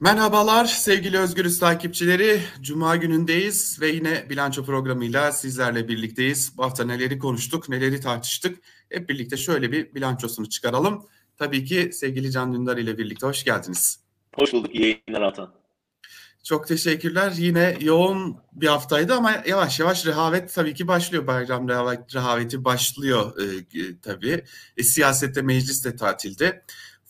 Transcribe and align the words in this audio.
Merhabalar 0.00 0.64
sevgili 0.64 1.18
Özgürüz 1.18 1.58
takipçileri. 1.58 2.40
Cuma 2.60 2.96
günündeyiz 2.96 3.80
ve 3.80 3.88
yine 3.88 4.30
bilanço 4.30 4.64
programıyla 4.64 5.32
sizlerle 5.32 5.88
birlikteyiz. 5.88 6.52
Bu 6.56 6.64
hafta 6.64 6.84
neleri 6.84 7.18
konuştuk, 7.18 7.68
neleri 7.68 8.00
tartıştık. 8.00 8.58
Hep 8.90 9.08
birlikte 9.08 9.36
şöyle 9.36 9.72
bir 9.72 9.94
bilançosunu 9.94 10.48
çıkaralım. 10.48 11.06
Tabii 11.36 11.64
ki 11.64 11.90
sevgili 11.92 12.30
Can 12.30 12.52
Dündar 12.52 12.76
ile 12.76 12.98
birlikte 12.98 13.26
hoş 13.26 13.44
geldiniz. 13.44 14.00
Hoş 14.34 14.52
bulduk. 14.52 14.74
İyi 14.74 15.02
yayınlar 15.08 15.22
Altan. 15.22 15.54
Çok 16.44 16.68
teşekkürler. 16.68 17.32
Yine 17.36 17.76
yoğun 17.80 18.36
bir 18.52 18.66
haftaydı 18.66 19.14
ama 19.14 19.42
yavaş 19.46 19.80
yavaş 19.80 20.06
rehavet 20.06 20.54
tabii 20.54 20.74
ki 20.74 20.88
başlıyor. 20.88 21.26
Bayram 21.26 21.68
rehaveti 21.68 22.64
başlıyor 22.64 23.40
e, 23.40 24.00
tabii. 24.02 24.44
E, 24.76 24.82
siyasette 24.82 25.42
meclis 25.42 25.84
de 25.84 25.96
tatilde. 25.96 26.64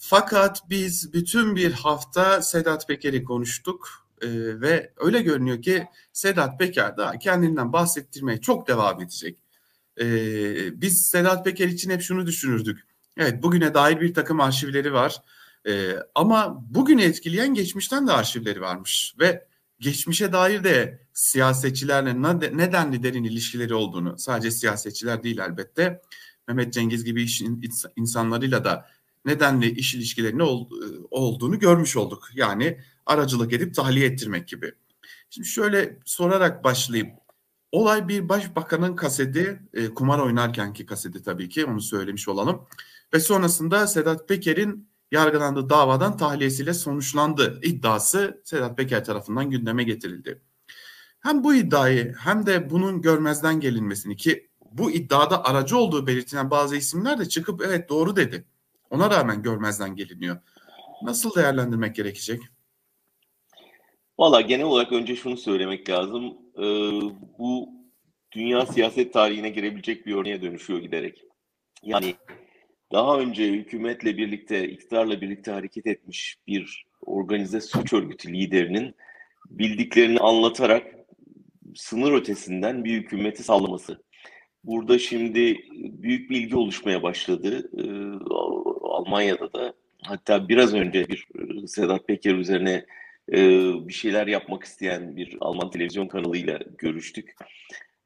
Fakat 0.08 0.70
biz 0.70 1.12
bütün 1.12 1.56
bir 1.56 1.72
hafta 1.72 2.42
Sedat 2.42 2.88
Peker'i 2.88 3.24
konuştuk 3.24 4.08
e, 4.22 4.28
ve 4.60 4.92
öyle 4.96 5.22
görünüyor 5.22 5.62
ki 5.62 5.86
Sedat 6.12 6.58
Peker 6.58 6.96
daha 6.96 7.18
kendinden 7.18 7.72
bahsettirmeye 7.72 8.40
çok 8.40 8.68
devam 8.68 9.00
edecek. 9.00 9.38
E, 10.00 10.06
biz 10.80 11.06
Sedat 11.06 11.44
Peker 11.44 11.68
için 11.68 11.90
hep 11.90 12.02
şunu 12.02 12.26
düşünürdük. 12.26 12.86
Evet 13.16 13.42
bugüne 13.42 13.74
dair 13.74 14.00
bir 14.00 14.14
takım 14.14 14.40
arşivleri 14.40 14.92
var. 14.92 15.22
E, 15.68 15.96
ama 16.14 16.64
bugünü 16.74 17.02
etkileyen 17.02 17.54
geçmişten 17.54 18.06
de 18.06 18.12
arşivleri 18.12 18.60
varmış 18.60 19.14
ve 19.20 19.46
geçmişe 19.80 20.32
dair 20.32 20.64
de 20.64 21.06
siyasetçilerle 21.12 22.22
nedenli 22.56 23.02
derin 23.02 23.24
ilişkileri 23.24 23.74
olduğunu 23.74 24.18
sadece 24.18 24.50
siyasetçiler 24.50 25.22
değil 25.22 25.38
elbette 25.38 26.02
Mehmet 26.48 26.72
Cengiz 26.72 27.04
gibi 27.04 27.22
iş 27.22 27.42
insanlarıyla 27.96 28.64
da 28.64 28.86
nedenli 29.26 29.70
iş 29.70 29.94
ilişkilerinin 29.94 30.38
ol, 30.38 30.70
olduğunu 31.10 31.58
görmüş 31.58 31.96
olduk. 31.96 32.28
Yani 32.34 32.80
aracılık 33.06 33.52
edip 33.52 33.74
tahliye 33.74 34.06
ettirmek 34.06 34.48
gibi. 34.48 34.72
Şimdi 35.30 35.48
şöyle 35.48 35.98
sorarak 36.04 36.64
başlayayım. 36.64 37.12
Olay 37.72 38.08
bir 38.08 38.28
başbakanın 38.28 38.96
kaseti, 38.96 39.62
e, 39.74 39.88
kumar 39.88 40.18
oynarkenki 40.18 40.86
kaseti 40.86 41.22
tabii 41.22 41.48
ki 41.48 41.64
onu 41.64 41.80
söylemiş 41.80 42.28
olalım. 42.28 42.66
Ve 43.14 43.20
sonrasında 43.20 43.86
Sedat 43.86 44.28
Peker'in 44.28 44.88
yargılandığı 45.12 45.70
davadan 45.70 46.16
tahliyesiyle 46.16 46.74
sonuçlandı 46.74 47.60
iddiası 47.62 48.42
Sedat 48.44 48.76
Peker 48.76 49.04
tarafından 49.04 49.50
gündeme 49.50 49.84
getirildi. 49.84 50.42
Hem 51.20 51.44
bu 51.44 51.54
iddiayı 51.54 52.14
hem 52.18 52.46
de 52.46 52.70
bunun 52.70 53.02
görmezden 53.02 53.60
gelinmesini 53.60 54.16
ki 54.16 54.50
bu 54.72 54.90
iddiada 54.90 55.44
aracı 55.44 55.76
olduğu 55.76 56.06
belirtilen 56.06 56.50
bazı 56.50 56.76
isimler 56.76 57.18
de 57.18 57.28
çıkıp 57.28 57.62
evet 57.66 57.88
doğru 57.88 58.16
dedi. 58.16 58.44
Ona 58.90 59.10
rağmen 59.10 59.42
görmezden 59.42 59.96
geliniyor. 59.96 60.36
Nasıl 61.02 61.34
değerlendirmek 61.34 61.96
gerekecek? 61.96 62.40
Valla 64.18 64.40
genel 64.40 64.66
olarak 64.66 64.92
önce 64.92 65.16
şunu 65.16 65.36
söylemek 65.36 65.90
lazım. 65.90 66.24
Ee, 66.58 66.62
bu 67.38 67.68
dünya 68.32 68.66
siyaset 68.66 69.12
tarihine 69.12 69.48
girebilecek 69.48 70.06
bir 70.06 70.14
örneğe 70.14 70.42
dönüşüyor 70.42 70.78
giderek. 70.78 71.24
Yani 71.82 72.14
daha 72.92 73.18
önce 73.18 73.52
hükümetle 73.52 74.16
birlikte, 74.16 74.68
iktidarla 74.68 75.20
birlikte 75.20 75.50
hareket 75.50 75.86
etmiş 75.86 76.38
bir 76.46 76.86
organize 77.06 77.60
suç 77.60 77.92
örgütü 77.92 78.32
liderinin 78.32 78.94
bildiklerini 79.50 80.18
anlatarak 80.18 80.86
sınır 81.74 82.12
ötesinden 82.12 82.84
bir 82.84 82.92
hükümeti 82.92 83.42
sallaması. 83.42 84.02
Burada 84.66 84.98
şimdi 84.98 85.58
büyük 86.02 86.30
bir 86.30 86.36
ilgi 86.36 86.56
oluşmaya 86.56 87.02
başladı. 87.02 87.70
Ee, 87.78 87.82
Almanya'da 88.82 89.52
da 89.52 89.74
hatta 90.02 90.48
biraz 90.48 90.74
önce 90.74 91.08
bir 91.08 91.28
e, 91.62 91.66
Sedat 91.66 92.08
Peker 92.08 92.34
üzerine 92.34 92.86
e, 93.32 93.38
bir 93.88 93.92
şeyler 93.92 94.26
yapmak 94.26 94.64
isteyen 94.64 95.16
bir 95.16 95.36
Alman 95.40 95.70
televizyon 95.70 96.08
kanalıyla 96.08 96.58
görüştük. 96.78 97.34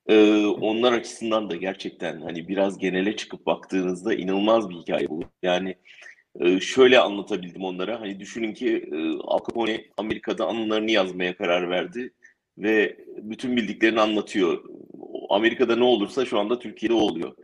E, 0.06 0.44
onlar 0.46 0.92
açısından 0.92 1.50
da 1.50 1.56
gerçekten 1.56 2.20
hani 2.20 2.48
biraz 2.48 2.78
genele 2.78 3.16
çıkıp 3.16 3.46
baktığınızda 3.46 4.14
inanılmaz 4.14 4.70
bir 4.70 4.74
hikaye 4.74 5.08
bu. 5.08 5.22
Yani 5.42 5.74
e, 6.40 6.60
şöyle 6.60 6.98
anlatabildim 6.98 7.64
onlara. 7.64 8.00
Hani 8.00 8.20
düşünün 8.20 8.54
ki 8.54 8.88
e, 8.92 8.96
Al 9.24 9.38
Capone 9.48 9.84
Amerika'da 9.96 10.46
anılarını 10.46 10.90
yazmaya 10.90 11.36
karar 11.36 11.70
verdi 11.70 12.12
ve 12.58 12.96
bütün 13.18 13.56
bildiklerini 13.56 14.00
anlatıyor. 14.00 14.64
Amerika'da 15.30 15.76
ne 15.76 15.84
olursa 15.84 16.24
şu 16.24 16.38
anda 16.38 16.58
Türkiye'de 16.58 16.94
oluyor. 16.94 17.36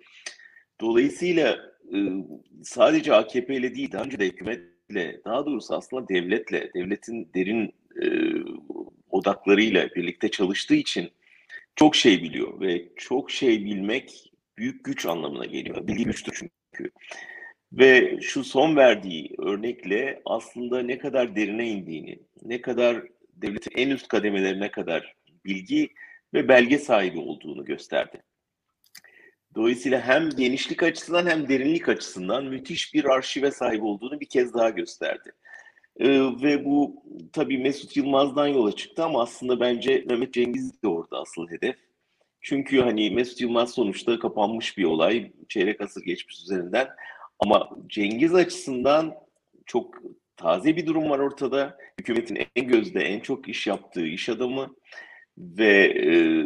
Dolayısıyla 0.80 1.58
e, 1.94 1.98
sadece 2.62 3.14
AKP 3.14 3.56
ile 3.56 3.74
değil 3.74 3.92
daha 3.92 4.02
önce 4.02 4.18
de 4.18 4.26
hükümetle 4.26 5.20
daha 5.24 5.46
doğrusu 5.46 5.74
aslında 5.74 6.08
devletle, 6.08 6.70
devletin 6.74 7.30
derin 7.34 7.74
e, 8.02 8.06
odaklarıyla 9.10 9.88
birlikte 9.96 10.30
çalıştığı 10.30 10.74
için 10.74 11.10
çok 11.76 11.96
şey 11.96 12.22
biliyor 12.22 12.60
ve 12.60 12.88
çok 12.96 13.30
şey 13.30 13.64
bilmek 13.64 14.32
büyük 14.58 14.84
güç 14.84 15.06
anlamına 15.06 15.44
geliyor. 15.44 15.86
Bilgi 15.86 16.04
güçtür 16.04 16.32
çünkü. 16.72 16.90
Ve 17.72 18.18
şu 18.20 18.44
son 18.44 18.76
verdiği 18.76 19.34
örnekle 19.38 20.22
aslında 20.24 20.82
ne 20.82 20.98
kadar 20.98 21.36
derine 21.36 21.68
indiğini, 21.68 22.18
ne 22.42 22.60
kadar 22.60 23.02
devletin 23.34 23.72
en 23.76 23.90
üst 23.90 24.08
kademelerine 24.08 24.70
kadar 24.70 25.14
bilgi 25.44 25.88
ve 26.34 26.48
belge 26.48 26.78
sahibi 26.78 27.18
olduğunu 27.18 27.64
gösterdi. 27.64 28.22
Dolayısıyla 29.54 30.00
hem 30.00 30.30
genişlik 30.30 30.82
açısından 30.82 31.26
hem 31.26 31.48
derinlik 31.48 31.88
açısından 31.88 32.44
müthiş 32.44 32.94
bir 32.94 33.04
arşive 33.04 33.50
sahip 33.50 33.82
olduğunu 33.82 34.20
bir 34.20 34.26
kez 34.26 34.54
daha 34.54 34.70
gösterdi. 34.70 35.32
Ee, 36.00 36.08
ve 36.42 36.64
bu 36.64 37.02
tabii 37.32 37.58
Mesut 37.58 37.96
Yılmaz'dan 37.96 38.46
yola 38.46 38.72
çıktı 38.72 39.04
ama 39.04 39.22
aslında 39.22 39.60
bence 39.60 40.04
Mehmet 40.08 40.34
Cengiz 40.34 40.82
de 40.82 40.88
orada 40.88 41.20
asıl 41.20 41.50
hedef. 41.50 41.76
Çünkü 42.40 42.80
hani 42.80 43.10
Mesut 43.10 43.40
Yılmaz 43.40 43.70
sonuçta 43.70 44.18
kapanmış 44.18 44.78
bir 44.78 44.84
olay. 44.84 45.32
Çeyrek 45.48 45.80
asır 45.80 46.02
geçmiş 46.02 46.40
üzerinden. 46.40 46.88
Ama 47.38 47.70
Cengiz 47.88 48.34
açısından 48.34 49.14
çok 49.66 49.94
taze 50.36 50.76
bir 50.76 50.86
durum 50.86 51.10
var 51.10 51.18
ortada. 51.18 51.78
Hükümetin 51.98 52.38
en 52.56 52.66
gözde, 52.68 53.00
en 53.00 53.20
çok 53.20 53.48
iş 53.48 53.66
yaptığı 53.66 54.06
iş 54.06 54.28
adamı 54.28 54.74
ve 55.38 55.84
e, 55.84 56.44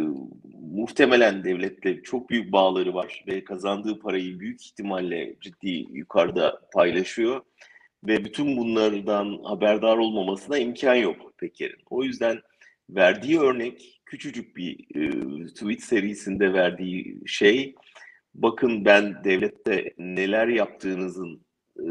muhtemelen 0.73 1.45
devletle 1.45 2.03
çok 2.03 2.31
büyük 2.31 2.53
bağları 2.53 2.95
var 2.95 3.25
ve 3.27 3.45
kazandığı 3.45 3.99
parayı 3.99 4.41
büyük 4.41 4.67
ihtimalle 4.67 5.35
ciddi 5.41 5.87
yukarıda 5.93 6.61
paylaşıyor 6.73 7.41
ve 8.05 8.25
bütün 8.25 8.57
bunlardan 8.57 9.41
haberdar 9.45 9.97
olmamasına 9.97 10.59
imkan 10.59 10.95
yok 10.95 11.39
Peker'in. 11.39 11.83
O 11.91 12.05
yüzden 12.05 12.41
verdiği 12.91 13.41
örnek 13.41 14.01
küçücük 14.07 14.57
bir 14.57 14.79
e, 14.95 15.11
tweet 15.47 15.83
serisinde 15.83 16.53
verdiği 16.53 17.21
şey 17.27 17.75
bakın 18.35 18.85
ben 18.85 19.25
devlette 19.25 19.95
neler 19.99 20.49
yaptığınızın 20.49 21.41
e, 21.79 21.87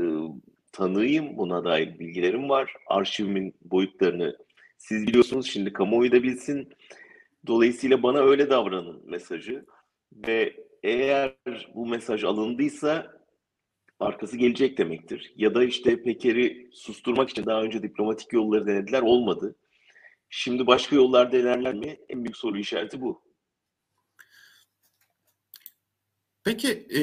tanığıyım 0.72 1.38
buna 1.38 1.64
dair 1.64 2.00
bilgilerim 2.00 2.50
var. 2.50 2.74
Arşivimin 2.88 3.54
boyutlarını 3.62 4.38
siz 4.80 5.08
biliyorsunuz 5.08 5.46
şimdi 5.46 5.74
kamuoyu 5.74 6.12
da 6.12 6.24
bilsin. 6.24 6.74
Dolayısıyla 7.48 8.04
bana 8.04 8.20
öyle 8.20 8.50
davranın 8.50 9.10
mesajı 9.10 9.66
ve 10.28 10.56
eğer 10.84 11.36
bu 11.76 11.86
mesaj 11.86 12.24
alındıysa 12.24 13.20
arkası 14.00 14.38
gelecek 14.38 14.78
demektir. 14.78 15.34
Ya 15.36 15.56
da 15.56 15.64
işte 15.64 16.04
Peker'i 16.04 16.70
susturmak 16.74 17.30
için 17.30 17.46
daha 17.46 17.62
önce 17.62 17.84
diplomatik 17.84 18.34
yolları 18.34 18.68
denediler 18.68 19.02
olmadı. 19.02 19.56
Şimdi 20.30 20.68
başka 20.68 20.96
yollar 20.96 21.32
denerler 21.32 21.74
mi? 21.74 22.00
En 22.10 22.24
büyük 22.24 22.38
soru 22.38 22.58
işareti 22.58 23.02
bu. 23.02 23.22
Peki 26.44 26.88
e, 26.96 27.02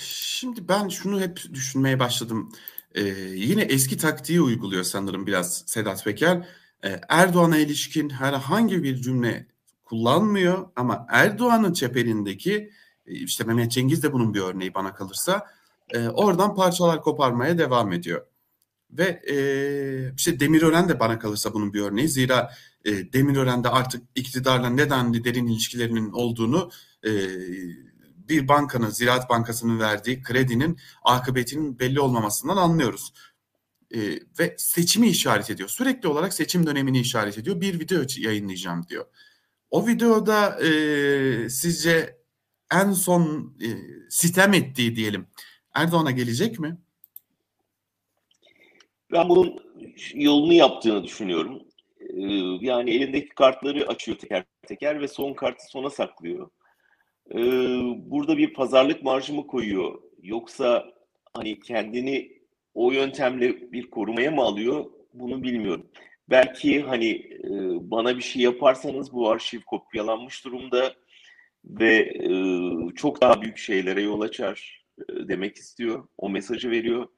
şimdi 0.00 0.68
ben 0.68 0.88
şunu 0.88 1.20
hep 1.20 1.40
düşünmeye 1.54 1.98
başladım. 1.98 2.52
E, 2.94 3.02
yine 3.34 3.62
eski 3.62 3.96
taktiği 3.96 4.40
uyguluyor 4.40 4.82
sanırım 4.82 5.26
biraz 5.26 5.64
Sedat 5.66 6.04
Peker 6.04 6.48
Erdoğan'a 7.08 7.58
ilişkin 7.58 8.10
herhangi 8.10 8.82
bir 8.82 8.96
cümle 8.96 9.46
kullanmıyor 9.84 10.68
ama 10.76 11.06
Erdoğan'ın 11.08 11.72
çeperindeki 11.72 12.70
e, 13.06 13.12
işte 13.12 13.44
Mehmet 13.44 13.72
Cengiz 13.72 14.02
de 14.02 14.12
bunun 14.12 14.34
bir 14.34 14.40
örneği 14.40 14.74
bana 14.74 14.94
kalırsa 14.94 15.46
e, 15.90 16.08
oradan 16.08 16.54
parçalar 16.54 17.02
koparmaya 17.02 17.58
devam 17.58 17.92
ediyor. 17.92 18.26
Ve 18.90 19.04
e, 19.04 19.36
işte 20.16 20.40
Demirören 20.40 20.88
de 20.88 21.00
bana 21.00 21.18
kalırsa 21.18 21.54
bunun 21.54 21.72
bir 21.72 21.80
örneği. 21.80 22.08
Zira 22.08 22.52
e, 22.84 23.12
Demirören'de 23.12 23.68
artık 23.68 24.02
iktidarla 24.14 24.70
nedenli 24.70 25.24
derin 25.24 25.46
ilişkilerinin 25.46 26.12
olduğunu 26.12 26.70
bir 28.28 28.48
bankanın, 28.48 28.90
Ziraat 28.90 29.30
Bankası'nın 29.30 29.80
verdiği 29.80 30.22
kredinin 30.22 30.78
akıbetinin 31.04 31.78
belli 31.78 32.00
olmamasından 32.00 32.56
anlıyoruz 32.56 33.12
e, 33.94 33.98
ve 34.38 34.54
seçimi 34.58 35.08
işaret 35.08 35.50
ediyor. 35.50 35.68
Sürekli 35.68 36.08
olarak 36.08 36.34
seçim 36.34 36.66
dönemini 36.66 37.00
işaret 37.00 37.38
ediyor. 37.38 37.60
Bir 37.60 37.80
video 37.80 38.02
yayınlayacağım 38.18 38.86
diyor. 38.88 39.06
O 39.70 39.86
videoda 39.86 40.66
e, 40.66 41.48
sizce 41.48 42.20
en 42.72 42.92
son 42.92 43.56
e, 43.62 43.68
sitem 44.10 44.54
ettiği 44.54 44.96
diyelim 44.96 45.26
Erdoğan'a 45.74 46.10
gelecek 46.10 46.58
mi? 46.58 46.78
Ben 49.12 49.28
bunun 49.28 49.56
yolunu 50.14 50.52
yaptığını 50.52 51.04
düşünüyorum. 51.04 51.62
Ee, 52.00 52.22
yani 52.60 52.90
elindeki 52.90 53.28
kartları 53.28 53.88
açıyor 53.88 54.18
teker 54.18 54.44
teker 54.66 55.00
ve 55.00 55.08
son 55.08 55.34
kartı 55.34 55.66
sona 55.66 55.90
saklıyor. 55.90 56.50
Ee, 57.34 57.38
burada 58.10 58.38
bir 58.38 58.54
pazarlık 58.54 59.02
marjı 59.02 59.34
mı 59.34 59.46
koyuyor? 59.46 60.02
Yoksa 60.22 60.86
hani 61.34 61.60
kendini 61.60 62.39
o 62.74 62.92
yöntemle 62.92 63.72
bir 63.72 63.90
korumaya 63.90 64.30
mı 64.30 64.42
alıyor? 64.42 64.84
Bunu 65.14 65.42
bilmiyorum. 65.42 65.86
Belki 66.30 66.82
hani 66.82 67.10
e, 67.44 67.50
bana 67.90 68.16
bir 68.16 68.22
şey 68.22 68.42
yaparsanız 68.42 69.12
bu 69.12 69.30
arşiv 69.30 69.60
kopyalanmış 69.60 70.44
durumda 70.44 70.94
ve 71.64 71.96
e, 71.96 72.30
çok 72.94 73.20
daha 73.20 73.42
büyük 73.42 73.58
şeylere 73.58 74.02
yol 74.02 74.20
açar 74.20 74.84
e, 74.98 75.28
demek 75.28 75.56
istiyor. 75.56 76.08
O 76.18 76.30
mesajı 76.30 76.70
veriyor. 76.70 77.08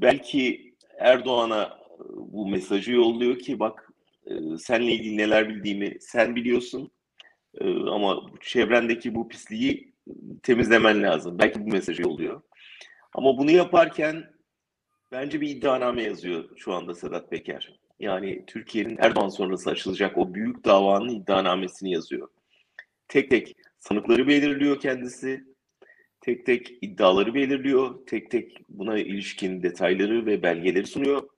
Belki 0.00 0.74
Erdoğan'a 0.98 1.78
bu 2.10 2.48
mesajı 2.48 2.92
yolluyor 2.92 3.38
ki 3.38 3.58
bak 3.58 3.92
senle 4.58 4.92
ilgili 4.92 5.16
neler 5.16 5.48
bildiğimi 5.48 5.96
sen 6.00 6.36
biliyorsun 6.36 6.90
ama 7.90 8.30
çevrendeki 8.40 9.14
bu 9.14 9.28
pisliği 9.28 9.92
temizlemen 10.42 11.02
lazım. 11.02 11.38
Belki 11.38 11.66
bu 11.66 11.70
mesajı 11.70 12.02
yolluyor. 12.02 12.42
Ama 13.16 13.38
bunu 13.38 13.50
yaparken 13.50 14.30
bence 15.12 15.40
bir 15.40 15.48
iddianame 15.48 16.02
yazıyor 16.02 16.56
şu 16.56 16.72
anda 16.72 16.94
Sedat 16.94 17.30
Peker. 17.30 17.78
Yani 18.00 18.44
Türkiye'nin 18.46 18.96
Erdoğan 19.00 19.28
sonrası 19.28 19.70
açılacak 19.70 20.18
o 20.18 20.34
büyük 20.34 20.64
davanın 20.64 21.08
iddianamesini 21.08 21.92
yazıyor. 21.92 22.28
Tek 23.08 23.30
tek 23.30 23.56
sanıkları 23.78 24.28
belirliyor 24.28 24.80
kendisi. 24.80 25.44
Tek 26.20 26.46
tek 26.46 26.78
iddiaları 26.80 27.34
belirliyor. 27.34 28.06
Tek 28.06 28.30
tek 28.30 28.58
buna 28.68 28.98
ilişkin 28.98 29.62
detayları 29.62 30.26
ve 30.26 30.42
belgeleri 30.42 30.86
sunuyor. 30.86 31.28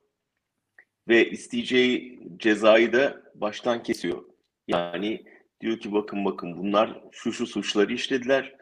Ve 1.09 1.31
isteyeceği 1.31 2.21
cezayı 2.37 2.93
da 2.93 3.23
baştan 3.35 3.83
kesiyor. 3.83 4.25
Yani 4.69 5.25
diyor 5.61 5.79
ki 5.79 5.93
bakın 5.93 6.25
bakın 6.25 6.59
bunlar 6.59 7.01
şu 7.13 7.33
şu 7.33 7.47
suçları 7.47 7.93
işlediler 7.93 8.58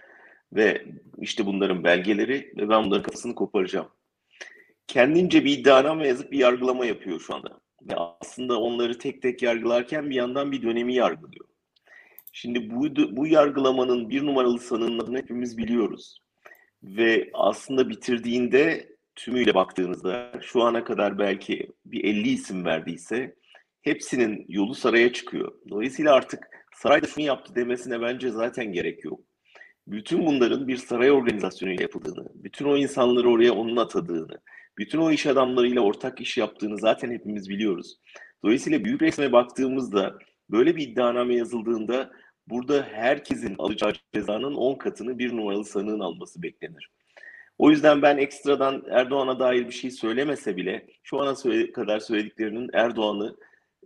ve 0.52 0.84
işte 1.18 1.46
bunların 1.46 1.84
belgeleri 1.84 2.52
ve 2.56 2.68
ben 2.68 2.84
bunların 2.84 3.02
kafasını 3.02 3.34
koparacağım. 3.34 3.88
Kendince 4.86 5.44
bir 5.44 5.58
iddianame 5.58 6.08
yazıp 6.08 6.32
bir 6.32 6.38
yargılama 6.38 6.86
yapıyor 6.86 7.20
şu 7.20 7.34
anda. 7.34 7.60
Ve 7.82 7.94
aslında 7.96 8.60
onları 8.60 8.98
tek 8.98 9.22
tek 9.22 9.42
yargılarken 9.42 10.10
bir 10.10 10.14
yandan 10.14 10.52
bir 10.52 10.62
dönemi 10.62 10.94
yargılıyor. 10.94 11.46
Şimdi 12.32 12.70
bu, 12.70 13.16
bu 13.16 13.26
yargılamanın 13.26 14.10
bir 14.10 14.26
numaralı 14.26 14.58
sanığının 14.58 15.16
hepimiz 15.16 15.58
biliyoruz. 15.58 16.20
Ve 16.82 17.30
aslında 17.34 17.88
bitirdiğinde 17.88 18.96
tümüyle 19.14 19.54
baktığınızda 19.54 20.32
şu 20.42 20.62
ana 20.62 20.84
kadar 20.84 21.18
belki 21.18 21.68
bir 21.86 22.04
50 22.04 22.28
isim 22.28 22.64
verdiyse 22.64 23.34
hepsinin 23.82 24.44
yolu 24.48 24.74
saraya 24.74 25.12
çıkıyor. 25.12 25.52
Dolayısıyla 25.68 26.14
artık 26.14 26.48
saray 26.74 27.02
da 27.02 27.06
şunu 27.06 27.24
yaptı 27.24 27.54
demesine 27.54 28.00
bence 28.00 28.30
zaten 28.30 28.72
gerek 28.72 29.04
yok. 29.04 29.20
Bütün 29.86 30.26
bunların 30.26 30.68
bir 30.68 30.76
saray 30.76 31.10
organizasyonuyla 31.10 31.82
yapıldığını, 31.82 32.28
bütün 32.34 32.64
o 32.64 32.76
insanları 32.76 33.30
oraya 33.30 33.52
onun 33.52 33.76
atadığını, 33.76 34.38
bütün 34.78 34.98
o 34.98 35.10
iş 35.10 35.26
adamlarıyla 35.26 35.80
ortak 35.80 36.20
iş 36.20 36.36
yaptığını 36.36 36.78
zaten 36.78 37.10
hepimiz 37.10 37.48
biliyoruz. 37.48 37.96
Dolayısıyla 38.44 38.84
büyük 38.84 39.02
resme 39.02 39.32
baktığımızda 39.32 40.18
böyle 40.50 40.76
bir 40.76 40.88
iddianame 40.88 41.34
yazıldığında 41.34 42.10
burada 42.46 42.82
herkesin 42.92 43.54
alacağı 43.58 43.92
cezanın 44.14 44.54
10 44.54 44.74
katını 44.74 45.18
bir 45.18 45.36
numaralı 45.36 45.64
sanığın 45.64 46.00
alması 46.00 46.42
beklenir. 46.42 46.90
O 47.58 47.70
yüzden 47.70 48.02
ben 48.02 48.16
ekstradan 48.16 48.84
Erdoğan'a 48.90 49.40
dair 49.40 49.66
bir 49.66 49.72
şey 49.72 49.90
söylemese 49.90 50.56
bile 50.56 50.86
şu 51.02 51.20
ana 51.20 51.34
kadar 51.72 52.00
söylediklerinin 52.00 52.70
Erdoğan'ı 52.72 53.36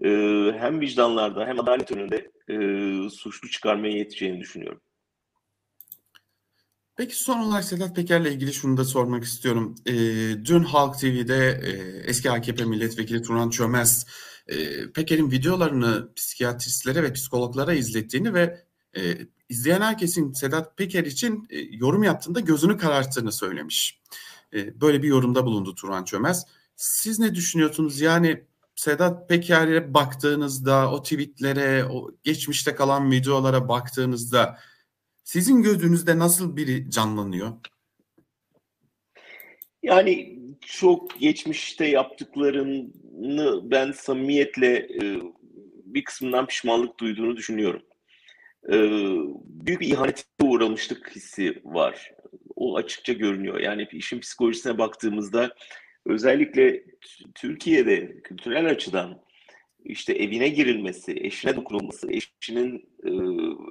e, 0.05 0.09
hem 0.59 0.81
vicdanlarda 0.81 1.47
hem 1.47 1.61
adalet 1.61 1.93
önünde 1.93 2.31
e, 2.49 3.09
suçlu 3.11 3.49
çıkarmaya 3.51 3.97
yeteceğini 3.97 4.41
düşünüyorum. 4.41 4.81
Peki 7.01 7.17
son 7.17 7.39
olarak 7.39 7.65
Sedat 7.65 7.97
Peker'le 7.97 8.25
ilgili 8.25 8.53
şunu 8.53 8.77
da 8.77 8.85
sormak 8.85 9.25
istiyorum. 9.25 9.75
E, 9.87 9.93
dün 10.45 10.63
Halk 10.63 10.99
TV'de 10.99 11.61
e, 11.65 11.71
eski 12.11 12.31
AKP 12.31 12.65
milletvekili 12.65 13.23
Turan 13.23 13.51
Çömez 13.51 14.07
e, 14.47 14.57
Peker'in 14.93 15.31
videolarını 15.31 16.15
psikiyatristlere 16.15 17.03
ve 17.03 17.13
psikologlara 17.13 17.75
izlettiğini 17.75 18.35
ve 18.35 18.65
e, 18.97 19.19
izleyen 19.49 19.81
herkesin 19.81 20.33
Sedat 20.33 20.77
Peker 20.77 21.05
için 21.05 21.47
e, 21.51 21.59
yorum 21.61 22.03
yaptığında 22.03 22.41
gözünü 22.41 22.79
kararttığını 22.79 23.33
söylemiş. 23.33 24.01
E, 24.55 24.81
böyle 24.81 25.03
bir 25.03 25.09
yorumda 25.09 25.47
bulundu 25.47 25.75
Turan 25.75 26.05
Çömez. 26.05 26.47
Siz 26.77 27.19
ne 27.19 27.35
düşünüyorsunuz? 27.35 28.01
Yani 28.01 28.45
Sedat 28.77 29.29
Peker'e 29.29 29.95
baktığınızda, 29.95 30.91
o 30.91 31.03
tweetlere, 31.03 31.85
o 31.85 32.11
geçmişte 32.25 32.75
kalan 32.75 33.11
videolara 33.11 33.69
baktığınızda 33.69 34.59
sizin 35.31 35.63
gözünüzde 35.63 36.19
nasıl 36.19 36.57
biri 36.57 36.91
canlanıyor? 36.91 37.53
Yani 39.83 40.39
çok 40.61 41.21
geçmişte 41.21 41.87
yaptıklarını 41.87 42.91
ben 43.71 43.93
samimiyetle 43.93 44.77
e, 44.77 45.21
bir 45.85 46.05
kısmından 46.05 46.47
pişmanlık 46.47 47.01
duyduğunu 47.01 47.37
düşünüyorum. 47.37 47.83
E, 48.69 48.77
büyük 49.45 49.81
bir 49.81 49.89
ihanete 49.89 50.23
uğramışlık 50.43 51.17
hissi 51.17 51.63
var. 51.65 52.13
O 52.57 52.77
açıkça 52.77 53.13
görünüyor. 53.13 53.61
Yani 53.61 53.89
işin 53.93 54.21
psikolojisine 54.21 54.79
baktığımızda 54.79 55.55
özellikle 56.07 56.85
Türkiye'de 57.35 58.21
kültürel 58.23 58.71
açıdan 58.71 59.23
işte 59.85 60.13
evine 60.13 60.49
girilmesi, 60.49 61.13
eşine 61.21 61.57
dokunulması, 61.57 62.13
eşinin 62.13 62.89
e, 63.05 63.11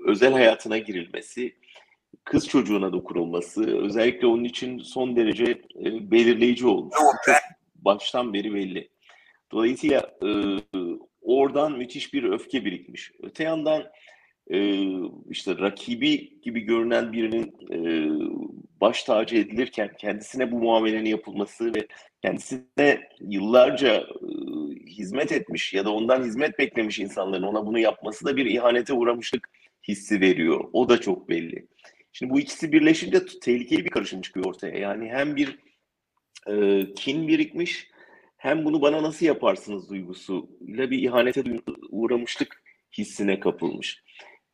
özel 0.05 0.33
hayatına 0.33 0.77
girilmesi, 0.77 1.55
kız 2.23 2.47
çocuğuna 2.47 2.93
dokunulması 2.93 3.77
özellikle 3.77 4.27
onun 4.27 4.43
için 4.43 4.79
son 4.79 5.15
derece 5.15 5.43
e, 5.85 6.11
belirleyici 6.11 6.67
olmuş. 6.67 6.95
Çok 6.97 7.35
baştan 7.75 8.33
beri 8.33 8.53
belli. 8.53 8.89
Dolayısıyla 9.51 9.99
e, 10.25 10.29
oradan 11.21 11.77
müthiş 11.77 12.13
bir 12.13 12.23
öfke 12.23 12.65
birikmiş. 12.65 13.11
Öte 13.23 13.43
yandan 13.43 13.83
e, 14.51 14.83
işte 15.29 15.57
rakibi 15.57 16.41
gibi 16.41 16.61
görünen 16.61 17.13
birinin 17.13 17.55
e, 17.71 17.79
baş 18.81 19.03
tacı 19.03 19.37
edilirken 19.37 19.91
kendisine 19.97 20.51
bu 20.51 20.59
muamelenin 20.59 21.09
yapılması 21.09 21.75
ve 21.75 21.87
kendisine 22.21 23.09
yıllarca 23.21 23.93
e, 23.95 24.03
hizmet 24.89 25.31
etmiş 25.31 25.73
ya 25.73 25.85
da 25.85 25.93
ondan 25.93 26.23
hizmet 26.23 26.59
beklemiş 26.59 26.99
insanların 26.99 27.43
ona 27.43 27.65
bunu 27.65 27.79
yapması 27.79 28.25
da 28.25 28.37
bir 28.37 28.45
ihanete 28.45 28.93
uğramışlık 28.93 29.49
hissi 29.87 30.21
veriyor. 30.21 30.69
O 30.73 30.89
da 30.89 31.01
çok 31.01 31.29
belli. 31.29 31.67
Şimdi 32.11 32.33
bu 32.33 32.39
ikisi 32.39 32.71
birleşince 32.71 33.25
tehlikeli 33.41 33.85
bir 33.85 33.89
karışım 33.89 34.21
çıkıyor 34.21 34.45
ortaya. 34.45 34.77
Yani 34.77 35.09
hem 35.09 35.35
bir 35.35 35.59
e, 36.47 36.85
kin 36.93 37.27
birikmiş 37.27 37.87
hem 38.37 38.65
bunu 38.65 38.81
bana 38.81 39.03
nasıl 39.03 39.25
yaparsınız 39.25 39.89
duygusuyla 39.89 40.91
bir 40.91 41.03
ihanete 41.03 41.43
uğramışlık 41.89 42.63
hissine 42.97 43.39
kapılmış. 43.39 44.03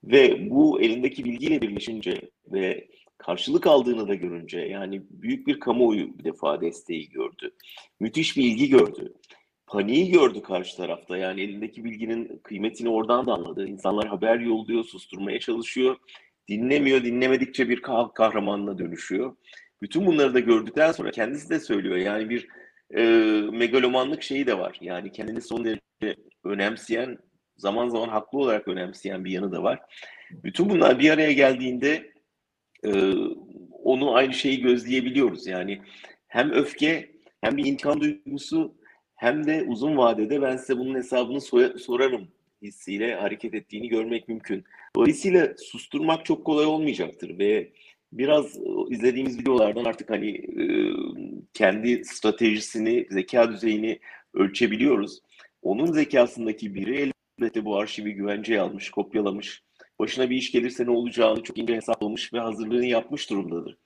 Ve 0.04 0.50
bu 0.50 0.82
elindeki 0.82 1.26
bilgiyle 1.26 1.62
birleşince 1.62 2.22
ve 2.48 2.88
karşılık 3.18 3.68
aldığını 3.68 4.08
da 4.08 4.16
görünce 4.16 4.60
yani 4.60 5.02
büyük 5.10 5.48
bir 5.48 5.60
kamuoyu 5.60 6.20
bir 6.20 6.24
defa 6.24 6.62
desteği 6.62 7.10
gördü. 7.10 7.52
Müthiş 8.00 8.38
bir 8.38 8.44
ilgi 8.44 8.70
gördü. 8.70 9.14
Paniği 9.68 10.12
gördü 10.12 10.42
karşı 10.42 10.78
tarafta. 10.78 11.18
Yani 11.18 11.42
elindeki 11.42 11.84
bilginin 11.84 12.40
kıymetini 12.44 12.90
oradan 12.90 13.28
da 13.28 13.34
anladı. 13.34 13.68
İnsanlar 13.68 14.08
haber 14.08 14.40
yolluyor, 14.40 14.84
susturmaya 14.84 15.40
çalışıyor. 15.40 15.98
Dinlemiyor, 16.48 17.04
dinlemedikçe 17.04 17.70
bir 17.70 17.82
kahramanla 18.16 18.78
dönüşüyor. 18.78 19.36
Bütün 19.82 20.06
bunları 20.06 20.34
da 20.34 20.40
gördükten 20.40 20.92
sonra 20.92 21.12
kendisi 21.12 21.50
de 21.50 21.60
söylüyor. 21.60 21.96
Yani 21.96 22.30
bir 22.30 22.48
e, 22.96 23.04
megalomanlık 23.52 24.24
şeyi 24.24 24.48
de 24.48 24.58
var. 24.58 24.78
Yani 24.82 25.12
kendini 25.12 25.42
son 25.42 25.66
derece 25.66 26.16
önemseyen, 26.44 27.18
zaman 27.58 27.90
zaman 27.90 28.10
haklı 28.10 28.40
olarak 28.40 28.68
önemseyen 28.68 29.26
bir 29.26 29.32
yanı 29.32 29.52
da 29.52 29.64
var. 29.64 29.80
Bütün 30.32 30.70
bunlar 30.70 31.00
bir 31.00 31.10
araya 31.10 31.32
geldiğinde 31.32 32.14
e, 32.84 33.14
onu 33.84 34.16
aynı 34.16 34.34
şeyi 34.34 34.62
gözleyebiliyoruz. 34.62 35.48
Yani 35.48 35.82
hem 36.28 36.52
öfke 36.52 37.12
hem 37.42 37.58
bir 37.58 37.66
intikam 37.66 38.02
duygusu 38.02 38.76
hem 39.16 39.48
de 39.48 39.64
uzun 39.68 39.98
vadede 39.98 40.42
ben 40.42 40.58
size 40.58 40.78
bunun 40.78 40.96
hesabını 40.96 41.42
sorarım 41.80 42.28
hissiyle 42.62 43.16
hareket 43.16 43.54
ettiğini 43.54 43.88
görmek 43.88 44.28
mümkün. 44.28 44.64
Dolayısıyla 44.96 45.54
susturmak 45.58 46.26
çok 46.26 46.46
kolay 46.46 46.66
olmayacaktır 46.66 47.40
ve 47.40 47.72
biraz 48.14 48.60
izlediğimiz 48.90 49.40
videolardan 49.40 49.86
artık 49.86 50.10
hani 50.10 50.30
e, 50.30 50.66
kendi 51.54 52.06
stratejisini, 52.06 53.08
zeka 53.10 53.52
düzeyini 53.52 54.00
ölçebiliyoruz. 54.34 55.22
Onun 55.62 55.92
zekasındaki 55.92 56.76
biri 56.76 57.12
elbette 57.40 57.66
bu 57.66 57.78
arşivi 57.78 58.14
güvenceye 58.14 58.62
almış, 58.62 58.90
kopyalamış. 58.90 59.64
Başına 60.00 60.30
bir 60.30 60.36
iş 60.36 60.52
gelirse 60.52 60.86
ne 60.86 60.92
olacağını 60.92 61.44
çok 61.44 61.58
ince 61.58 61.76
hesaplamış 61.76 62.34
ve 62.34 62.40
hazırlığını 62.40 62.86
yapmış 62.86 63.30
durumdadır. 63.30 63.78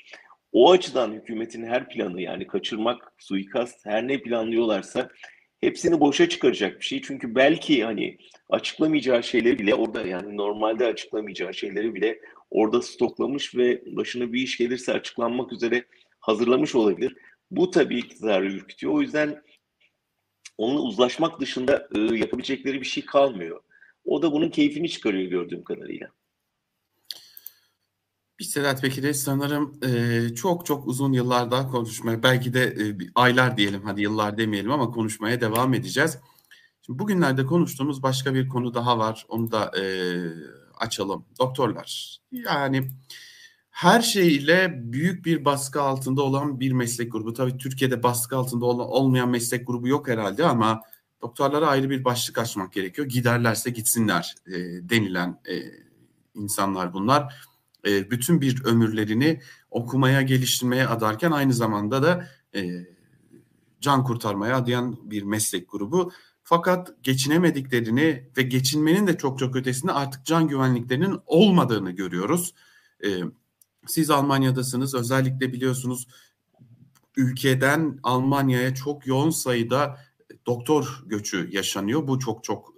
O 0.52 0.72
açıdan 0.72 1.12
hükümetin 1.14 1.64
her 1.66 1.90
planı 1.90 2.22
yani 2.22 2.48
kaçırmak, 2.48 3.14
suikast 3.18 3.86
her 3.86 4.08
ne 4.08 4.22
planlıyorlarsa 4.22 5.10
hepsini 5.62 6.00
boşa 6.00 6.30
çıkaracak 6.30 6.80
bir 6.80 6.86
şey. 6.86 7.02
Çünkü 7.02 7.36
belki 7.36 7.84
hani 7.84 8.18
açıklamayacağı 8.50 9.24
şeyleri 9.24 9.60
bile 9.60 9.76
orada 9.76 10.02
yani 10.02 10.38
normalde 10.38 10.86
açıklamayacağı 10.86 11.54
şeyleri 11.54 11.96
bile 11.96 12.20
orada 12.52 12.82
stoklamış 12.82 13.56
ve 13.56 13.82
başına 13.86 14.34
bir 14.34 14.42
iş 14.42 14.58
gelirse 14.58 14.94
açıklanmak 14.94 15.54
üzere 15.54 15.86
hazırlamış 16.20 16.76
olabilir. 16.76 17.16
Bu 17.52 17.72
tabii 17.72 17.98
iktidarı 17.98 18.46
ürkütüyor. 18.46 18.94
O 18.94 19.02
yüzden 19.02 19.44
onunla 20.58 20.82
uzlaşmak 20.82 21.40
dışında 21.40 21.90
e, 21.96 22.00
yapabilecekleri 22.00 22.82
bir 22.82 22.86
şey 22.86 23.06
kalmıyor. 23.06 23.62
O 24.06 24.22
da 24.22 24.32
bunun 24.32 24.50
keyfini 24.50 24.90
çıkarıyor 24.90 25.30
gördüğüm 25.30 25.64
kadarıyla. 25.64 26.08
Biz 28.40 28.50
Sedat 28.50 28.82
Peker'e 28.82 29.14
sanırım 29.14 29.80
e, 29.84 30.36
çok 30.36 30.66
çok 30.66 30.88
uzun 30.88 31.14
yıllar 31.14 31.52
daha 31.52 31.72
konuşmaya, 31.72 32.24
belki 32.24 32.54
de 32.54 32.64
e, 32.64 32.98
aylar 33.16 33.58
diyelim, 33.58 33.82
hadi 33.84 34.02
yıllar 34.02 34.38
demeyelim 34.38 34.72
ama 34.72 34.92
konuşmaya 34.92 35.42
devam 35.42 35.74
edeceğiz. 35.74 36.18
Şimdi 36.86 37.00
bugünlerde 37.00 37.46
konuştuğumuz 37.46 38.04
başka 38.04 38.34
bir 38.34 38.50
konu 38.50 38.74
daha 38.74 38.98
var, 38.98 39.26
onu 39.30 39.52
da 39.52 39.72
e, 39.80 39.84
açalım. 40.78 41.26
Doktorlar. 41.40 42.20
Yani 42.32 42.90
her 43.70 44.02
şeyle 44.02 44.74
büyük 44.84 45.26
bir 45.26 45.46
baskı 45.46 45.82
altında 45.82 46.22
olan 46.22 46.60
bir 46.60 46.72
meslek 46.72 47.12
grubu. 47.12 47.34
Tabii 47.34 47.58
Türkiye'de 47.58 48.04
baskı 48.04 48.38
altında 48.38 48.66
olmayan 48.66 49.30
meslek 49.30 49.68
grubu 49.68 49.88
yok 49.88 50.08
herhalde 50.08 50.46
ama 50.46 50.82
doktorlara 51.22 51.68
ayrı 51.68 51.90
bir 51.90 52.06
başlık 52.06 52.38
açmak 52.38 52.74
gerekiyor. 52.74 53.08
Giderlerse 53.08 53.70
gitsinler 53.70 54.36
e, 54.48 54.54
denilen 54.90 55.42
e, 55.50 55.56
insanlar 56.34 56.94
bunlar. 56.94 57.49
E, 57.88 58.12
bütün 58.12 58.42
bir 58.42 58.66
ömürlerini 58.66 59.42
okumaya, 59.72 60.22
geliştirmeye 60.22 60.88
adarken 60.88 61.32
aynı 61.32 61.54
zamanda 61.54 62.04
da 62.04 62.28
e, 62.56 62.86
can 63.82 64.04
kurtarmaya 64.04 64.58
adayan 64.58 65.12
bir 65.12 65.24
meslek 65.24 65.72
grubu. 65.72 66.12
Fakat 66.44 67.04
geçinemediklerini 67.04 68.30
ve 68.38 68.42
geçinmenin 68.42 69.08
de 69.08 69.18
çok 69.18 69.40
çok 69.40 69.56
ötesinde 69.56 69.92
artık 69.92 70.26
can 70.26 70.48
güvenliklerinin 70.48 71.20
olmadığını 71.26 71.92
görüyoruz. 71.92 72.54
E, 73.06 73.10
siz 73.88 74.10
Almanya'dasınız. 74.10 74.96
Özellikle 74.96 75.54
biliyorsunuz 75.54 76.08
ülkeden 77.18 78.00
Almanya'ya 78.04 78.76
çok 78.76 79.08
yoğun 79.08 79.30
sayıda 79.30 79.98
doktor 80.46 81.04
göçü 81.06 81.50
yaşanıyor. 81.52 82.08
Bu 82.08 82.20
çok 82.20 82.44
çok 82.44 82.74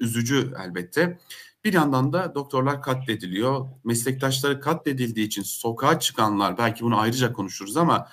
üzücü 0.00 0.52
elbette. 0.64 1.18
Bir 1.64 1.72
yandan 1.72 2.12
da 2.12 2.34
doktorlar 2.34 2.82
katlediliyor. 2.82 3.66
Meslektaşları 3.84 4.60
katledildiği 4.60 5.26
için 5.26 5.42
sokağa 5.42 6.00
çıkanlar 6.00 6.58
belki 6.58 6.84
bunu 6.84 7.00
ayrıca 7.00 7.32
konuşuruz 7.32 7.76
ama 7.76 8.08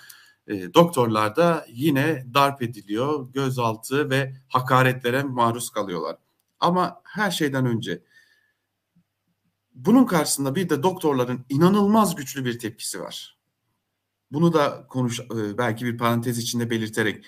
e, 0.48 0.74
doktorlar 0.74 1.36
da 1.36 1.66
yine 1.70 2.25
darp 2.34 2.62
ediliyor. 2.62 3.34
Gözaltı 3.34 4.10
ve 4.10 4.34
hakaretlere 4.48 5.24
maruz 5.24 5.70
kalıyorlar. 5.70 6.18
Ama 6.60 7.01
her 7.04 7.32
şeyden 7.32 7.66
önce 7.66 8.04
bunun 9.74 10.06
karşısında 10.06 10.56
bir 10.56 10.70
de 10.70 10.84
doktorların 10.84 11.46
inanılmaz 11.50 12.16
güçlü 12.16 12.46
bir 12.46 12.60
tepkisi 12.60 13.01
var. 13.01 13.38
Bunu 14.32 14.54
da 14.54 14.88
konuş 14.89 15.20
e, 15.20 15.58
belki 15.58 15.86
bir 15.86 15.98
parantez 15.98 16.38
içinde 16.38 16.70
belirterek 16.70 17.25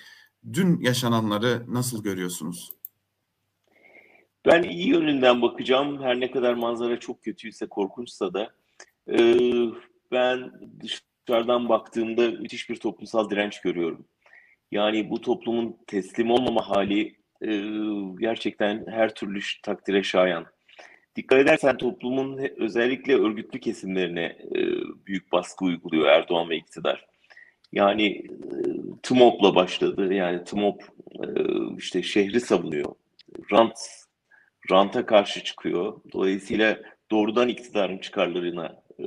dün 0.52 0.80
yaşananları 0.80 1.64
nasıl 1.68 2.02
görüyorsunuz? 2.02 2.79
Ben 4.46 4.62
iyi 4.62 4.88
yönünden 4.88 5.42
bakacağım. 5.42 6.02
Her 6.02 6.20
ne 6.20 6.30
kadar 6.30 6.54
manzara 6.54 7.00
çok 7.00 7.22
kötüyse, 7.22 7.66
korkunçsa 7.66 8.34
da 8.34 8.52
e, 9.12 9.18
ben 10.12 10.52
dışarıdan 10.80 11.68
baktığımda 11.68 12.30
müthiş 12.30 12.70
bir 12.70 12.76
toplumsal 12.76 13.30
direnç 13.30 13.60
görüyorum. 13.60 14.04
Yani 14.72 15.10
bu 15.10 15.20
toplumun 15.20 15.76
teslim 15.86 16.30
olmama 16.30 16.68
hali 16.68 17.16
e, 17.42 17.62
gerçekten 18.20 18.86
her 18.86 19.14
türlü 19.14 19.40
takdire 19.62 20.02
şayan. 20.02 20.46
Dikkat 21.16 21.38
edersen 21.38 21.76
toplumun 21.76 22.38
özellikle 22.56 23.14
örgütlü 23.14 23.60
kesimlerine 23.60 24.24
e, 24.24 24.58
büyük 25.06 25.32
baskı 25.32 25.64
uyguluyor 25.64 26.06
Erdoğan 26.06 26.50
ve 26.50 26.56
iktidar. 26.56 27.06
Yani 27.72 28.06
e, 28.06 28.26
TMOP'la 29.02 29.54
başladı. 29.54 30.14
Yani 30.14 30.44
TMOP 30.44 30.82
e, 31.14 31.28
işte 31.78 32.02
şehri 32.02 32.40
savunuyor. 32.40 32.94
Rant 33.52 33.78
ranta 34.70 35.06
karşı 35.06 35.44
çıkıyor. 35.44 36.00
Dolayısıyla 36.12 36.80
doğrudan 37.10 37.48
iktidarın 37.48 37.98
çıkarlarına 37.98 38.82
e, 38.98 39.04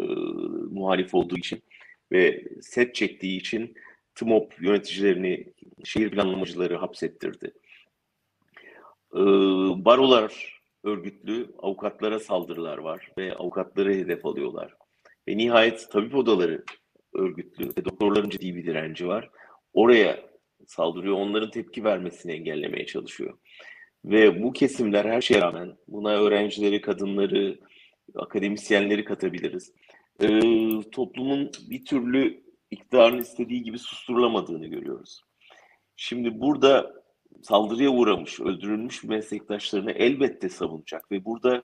muhalif 0.71 1.13
olduğu 1.13 1.37
için 1.37 1.63
ve 2.11 2.43
set 2.61 2.95
çektiği 2.95 3.39
için 3.39 3.73
TMOP 4.15 4.61
yöneticilerini, 4.61 5.53
şehir 5.83 6.11
planlamacıları 6.11 6.77
hapsettirdi. 6.77 7.53
E, 9.15 9.21
barolar 9.85 10.59
örgütlü, 10.83 11.53
avukatlara 11.57 12.19
saldırılar 12.19 12.77
var 12.77 13.11
ve 13.17 13.35
avukatları 13.35 13.93
hedef 13.93 14.25
alıyorlar. 14.25 14.75
Ve 15.27 15.37
nihayet 15.37 15.91
tabip 15.91 16.15
odaları 16.15 16.63
örgütlü 17.13 17.69
ve 17.77 17.85
doktorların 17.85 18.29
ciddi 18.29 18.55
bir 18.55 18.65
direnci 18.65 19.07
var. 19.07 19.29
Oraya 19.73 20.19
saldırıyor, 20.67 21.15
onların 21.15 21.51
tepki 21.51 21.83
vermesini 21.83 22.31
engellemeye 22.31 22.85
çalışıyor. 22.85 23.37
Ve 24.05 24.43
bu 24.43 24.53
kesimler 24.53 25.05
her 25.05 25.21
şeye 25.21 25.41
rağmen 25.41 25.77
buna 25.87 26.09
öğrencileri, 26.09 26.81
kadınları, 26.81 27.59
akademisyenleri 28.15 29.05
katabiliriz. 29.05 29.73
Ee, 30.21 30.39
toplumun 30.91 31.51
bir 31.69 31.85
türlü 31.85 32.43
iktidarın 32.71 33.19
istediği 33.19 33.63
gibi 33.63 33.79
susturulamadığını 33.79 34.67
görüyoruz. 34.67 35.21
Şimdi 35.95 36.41
burada 36.41 36.93
saldırıya 37.41 37.89
uğramış, 37.89 38.39
öldürülmüş 38.39 39.03
meslektaşlarını 39.03 39.91
elbette 39.91 40.49
savunacak 40.49 41.11
ve 41.11 41.25
burada 41.25 41.63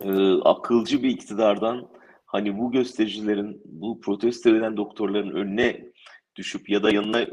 e, 0.00 0.10
akılcı 0.32 1.02
bir 1.02 1.08
iktidardan 1.08 1.88
hani 2.26 2.58
bu 2.58 2.72
göstericilerin, 2.72 3.62
bu 3.64 4.00
protesto 4.00 4.56
eden 4.56 4.76
doktorların 4.76 5.30
önüne 5.30 5.92
düşüp 6.36 6.70
ya 6.70 6.82
da 6.82 6.90
yanına 6.90 7.26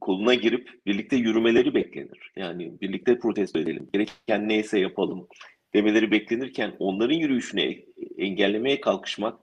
koluna 0.00 0.34
girip 0.34 0.80
birlikte 0.86 1.16
yürümeleri 1.16 1.74
beklenir. 1.74 2.32
Yani 2.36 2.80
birlikte 2.80 3.18
protesto 3.18 3.58
edelim, 3.58 3.88
gereken 3.92 4.48
neyse 4.48 4.78
yapalım 4.78 5.28
demeleri 5.74 6.10
beklenirken 6.10 6.72
onların 6.78 7.14
yürüyüşünü 7.14 7.84
engellemeye 8.18 8.80
kalkışmak 8.80 9.38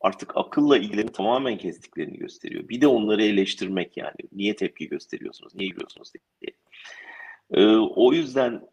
artık 0.00 0.36
akılla 0.36 0.78
ilgilerini 0.78 1.12
tamamen 1.12 1.58
kestiklerini 1.58 2.18
gösteriyor. 2.18 2.68
Bir 2.68 2.80
de 2.80 2.86
onları 2.86 3.22
eleştirmek 3.22 3.96
yani. 3.96 4.16
Niye 4.32 4.56
tepki 4.56 4.88
gösteriyorsunuz, 4.88 5.54
niye 5.54 5.68
yürüyorsunuz 5.68 6.12
diye. 6.14 6.52
Ee, 7.50 7.76
o 7.76 8.12
yüzden 8.12 8.68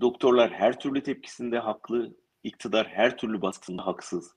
doktorlar 0.00 0.50
her 0.50 0.80
türlü 0.80 1.02
tepkisinde 1.02 1.58
haklı, 1.58 2.14
iktidar 2.44 2.86
her 2.86 3.16
türlü 3.16 3.42
baskısında 3.42 3.86
haksız. 3.86 4.34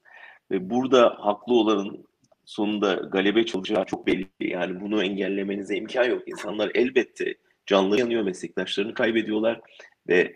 Ve 0.51 0.69
burada 0.69 1.17
haklı 1.19 1.53
olanın 1.53 2.05
sonunda 2.45 2.93
galebe 2.93 3.45
çalacağı 3.45 3.85
çok 3.85 4.07
belli. 4.07 4.27
Yani 4.39 4.81
bunu 4.81 5.03
engellemenize 5.03 5.75
imkan 5.75 6.05
yok. 6.05 6.27
İnsanlar 6.27 6.71
elbette 6.73 7.35
canlı 7.65 7.99
yanıyor, 7.99 8.23
meslektaşlarını 8.23 8.93
kaybediyorlar 8.93 9.61
ve 10.07 10.35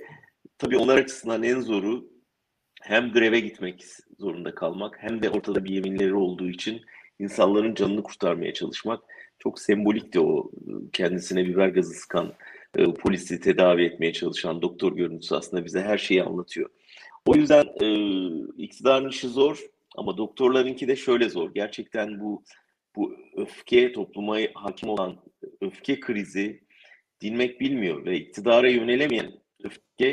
tabii 0.58 0.78
onlar 0.78 0.98
açısından 0.98 1.44
en 1.44 1.60
zoru 1.60 2.10
hem 2.82 3.12
greve 3.12 3.40
gitmek 3.40 3.86
zorunda 4.20 4.56
kalmak 4.56 4.98
hem 5.00 5.24
de 5.24 5.30
ortada 5.30 5.64
bir 5.64 5.70
yeminleri 5.70 6.16
olduğu 6.16 6.50
için 6.50 6.82
insanların 7.20 7.76
canını 7.76 8.04
kurtarmaya 8.04 8.54
çalışmak. 8.54 9.04
Çok 9.40 9.60
sembolikti 9.60 10.20
o 10.20 10.52
kendisine 10.94 11.46
biber 11.46 11.68
gazı 11.68 11.94
sıkan, 11.94 12.34
e, 12.78 12.94
polisi 12.94 13.40
tedavi 13.40 13.84
etmeye 13.84 14.14
çalışan 14.14 14.62
doktor 14.62 14.96
görüntüsü 14.96 15.36
aslında 15.36 15.66
bize 15.66 15.82
her 15.82 15.98
şeyi 15.98 16.24
anlatıyor. 16.24 16.70
O 17.26 17.36
yüzden 17.36 17.66
e, 17.82 17.88
iktidarın 18.58 19.10
işi 19.10 19.28
zor 19.28 19.60
ama 19.96 20.18
doktorlarınki 20.18 20.88
de 20.88 20.96
şöyle 20.96 21.30
zor. 21.30 21.54
Gerçekten 21.54 22.20
bu 22.20 22.44
bu 22.96 23.16
öfke 23.36 23.92
topluma 23.92 24.38
hakim 24.54 24.90
olan 24.90 25.18
öfke 25.62 26.00
krizi 26.00 26.62
dinmek 27.22 27.60
bilmiyor 27.60 28.06
ve 28.06 28.18
iktidara 28.18 28.70
yönelemeyen 28.70 29.32
öfke 29.64 30.08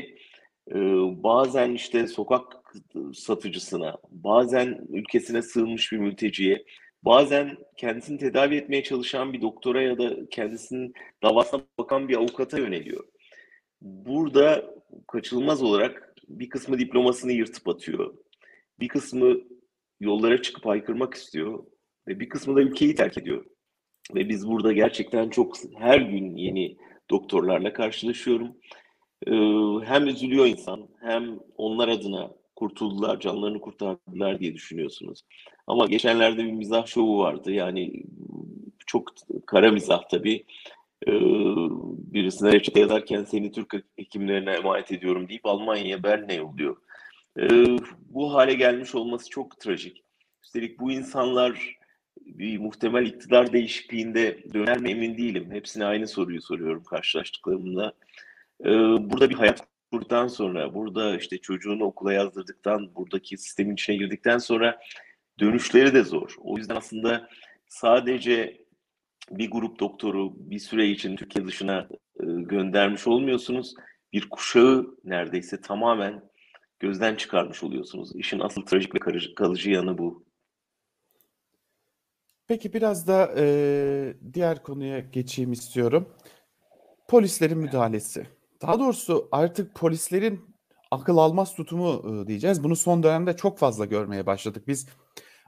e, 0.71 0.77
bazen 1.23 1.73
işte 1.73 2.07
sokak 2.07 2.43
satıcısına, 3.15 3.97
bazen 4.11 4.87
ülkesine 4.89 5.43
sığınmış 5.43 5.93
bir 5.93 5.99
mülteciye, 5.99 6.65
bazen 7.03 7.57
kendisini 7.77 8.19
tedavi 8.19 8.55
etmeye 8.55 8.83
çalışan 8.83 9.33
bir 9.33 9.41
doktora 9.41 9.83
ya 9.83 9.99
da 9.99 10.29
kendisinin 10.31 10.95
davasına 11.23 11.63
bakan 11.79 12.09
bir 12.09 12.17
avukata 12.17 12.59
yöneliyor. 12.59 13.05
Burada 13.81 14.75
kaçınılmaz 15.09 15.63
olarak 15.63 16.15
bir 16.29 16.49
kısmı 16.49 16.79
diplomasını 16.79 17.33
yırtıp 17.33 17.69
atıyor. 17.69 18.15
Bir 18.81 18.89
kısmı 18.89 19.37
yollara 20.01 20.43
çıkıp 20.43 20.67
haykırmak 20.67 21.15
istiyor 21.15 21.65
ve 22.09 22.21
bir 22.21 22.29
kısmı 22.29 22.57
da 22.57 22.63
ülkeyi 22.63 22.95
terk 22.95 23.19
ediyor. 23.19 23.45
Ve 24.15 24.29
biz 24.29 24.49
burada 24.49 24.73
gerçekten 24.73 25.31
çok 25.31 25.57
her 25.79 25.99
gün 25.99 26.37
yeni 26.37 26.77
doktorlarla 27.11 27.73
karşılaşıyorum. 27.73 28.57
Ee, 29.27 29.33
hem 29.85 30.07
üzülüyor 30.07 30.47
insan 30.47 30.89
hem 31.01 31.39
onlar 31.57 31.89
adına 31.89 32.31
kurtuldular, 32.57 33.21
canlarını 33.21 33.61
kurtardılar 33.61 34.41
diye 34.41 34.55
düşünüyorsunuz. 34.55 35.23
Ama 35.67 35.87
geçenlerde 35.87 36.45
bir 36.45 36.53
mizah 36.53 36.87
şovu 36.87 37.19
vardı. 37.19 37.53
Yani 37.53 38.03
çok 38.87 39.11
kara 39.47 39.71
mizah 39.71 40.09
tabii. 40.09 40.45
e, 41.07 41.13
birisine 42.13 42.53
reçete 42.53 42.81
yazarken 42.81 43.25
seni 43.25 43.53
Türk 43.53 43.75
hekimlerine 43.97 44.51
emanet 44.53 44.93
ediyorum 44.93 45.29
deyip 45.29 45.47
Almanya'ya 45.47 46.03
Berlin'e 46.03 46.35
yolluyor. 46.35 46.77
E, 47.39 47.49
bu 48.09 48.35
hale 48.35 48.55
gelmiş 48.55 48.95
olması 48.95 49.31
çok 49.31 49.61
trajik. 49.61 50.05
Üstelik 50.43 50.81
bu 50.81 50.93
insanlar 50.93 51.77
bir 52.27 52.59
muhtemel 52.59 53.07
iktidar 53.07 53.53
değişikliğinde 53.53 54.45
döner 54.55 54.79
mi 54.79 54.91
emin 54.91 55.19
değilim. 55.19 55.51
Hepsine 55.51 55.85
aynı 55.85 56.09
soruyu 56.09 56.43
soruyorum 56.43 56.85
karşılaştıklarımla. 56.85 57.93
Ee, 58.65 58.69
burada 59.11 59.31
bir 59.31 59.35
hayat 59.35 59.69
kurduktan 59.93 60.29
sonra, 60.29 60.75
burada 60.75 61.17
işte 61.17 61.39
çocuğunu 61.39 61.85
okula 61.85 62.13
yazdırdıktan, 62.13 62.95
buradaki 62.95 63.39
sistemin 63.39 63.75
içine 63.75 63.97
girdikten 63.97 64.39
sonra 64.39 64.81
dönüşleri 65.41 65.95
de 65.95 66.05
zor. 66.05 66.35
O 66.39 66.59
yüzden 66.59 66.77
aslında 66.77 67.29
sadece 67.69 68.67
bir 69.31 69.51
grup 69.51 69.81
doktoru 69.81 70.33
bir 70.37 70.59
süre 70.59 70.89
için 70.89 71.17
Türkiye 71.17 71.47
dışına 71.47 71.89
e, 72.21 72.25
göndermiş 72.27 73.07
olmuyorsunuz. 73.07 73.75
Bir 74.13 74.29
kuşağı 74.29 74.87
neredeyse 75.05 75.61
tamamen 75.61 76.23
gözden 76.79 77.15
çıkarmış 77.15 77.63
oluyorsunuz. 77.63 78.17
İşin 78.17 78.41
asıl 78.41 78.63
trajik 78.63 78.95
ve 78.95 78.99
kalıcı 79.35 79.71
yanı 79.71 79.99
bu. 79.99 80.27
Peki 82.49 82.73
biraz 82.73 83.09
da 83.09 83.35
e, 83.37 84.17
diğer 84.33 84.63
konuya 84.63 85.01
geçeyim 85.01 85.53
istiyorum. 85.53 86.09
Polislerin 87.09 87.59
müdahalesi. 87.59 88.27
Daha 88.63 88.79
doğrusu 88.79 89.29
artık 89.33 89.75
polislerin 89.75 90.57
akıl 90.91 91.17
almaz 91.17 91.55
tutumu 91.55 92.23
e, 92.23 92.27
diyeceğiz. 92.27 92.65
Bunu 92.65 92.77
son 92.77 93.03
dönemde 93.03 93.37
çok 93.37 93.59
fazla 93.59 93.85
görmeye 93.85 94.27
başladık. 94.27 94.69
Biz 94.69 94.89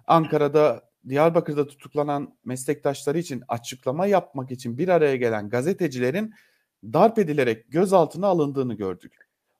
Ankara'da, 0.06 0.88
Diyarbakır'da 1.08 1.66
tutuklanan 1.66 2.38
meslektaşları 2.44 3.18
için 3.18 3.42
açıklama 3.48 4.06
yapmak 4.06 4.50
için 4.50 4.78
bir 4.78 4.88
araya 4.88 5.16
gelen 5.16 5.48
gazetecilerin 5.48 6.34
darp 6.84 7.18
edilerek 7.18 7.72
gözaltına 7.72 8.26
alındığını 8.26 8.74
gördük. 8.74 9.14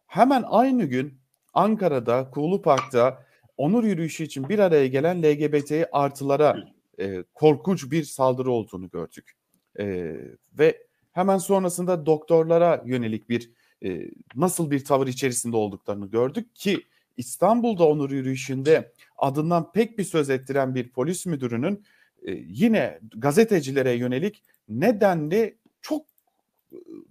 Hemen 0.07 0.45
aynı 0.47 0.85
gün 0.85 1.18
Ankara'da, 1.59 2.31
Kuğulu 2.31 2.63
Park'ta 2.63 3.25
onur 3.57 3.85
yürüyüşü 3.85 4.25
için 4.25 4.49
bir 4.49 4.59
araya 4.59 4.87
gelen 4.87 5.23
LGBT 5.23 5.73
artılara 5.93 6.57
e, 7.01 7.25
korkunç 7.35 7.91
bir 7.91 8.05
saldırı 8.05 8.51
olduğunu 8.51 8.91
gördük. 8.91 9.33
E, 9.79 10.17
ve 10.59 10.83
hemen 11.13 11.39
sonrasında 11.39 12.07
doktorlara 12.07 12.83
yönelik 12.87 13.29
bir 13.29 13.51
e, 13.85 14.11
nasıl 14.35 14.71
bir 14.71 14.85
tavır 14.85 15.07
içerisinde 15.07 15.57
olduklarını 15.57 16.07
gördük 16.07 16.57
ki 16.57 16.81
İstanbul'da 17.17 17.89
onur 17.89 18.11
yürüyüşünde 18.11 18.93
adından 19.17 19.73
pek 19.73 19.99
bir 19.99 20.05
söz 20.05 20.31
ettiren 20.31 20.75
bir 20.75 20.89
polis 20.89 21.27
müdürünün 21.27 21.85
e, 22.23 22.33
yine 22.33 22.99
gazetecilere 23.17 23.93
yönelik 23.93 24.43
nedenli 24.69 25.59
çok 25.83 26.07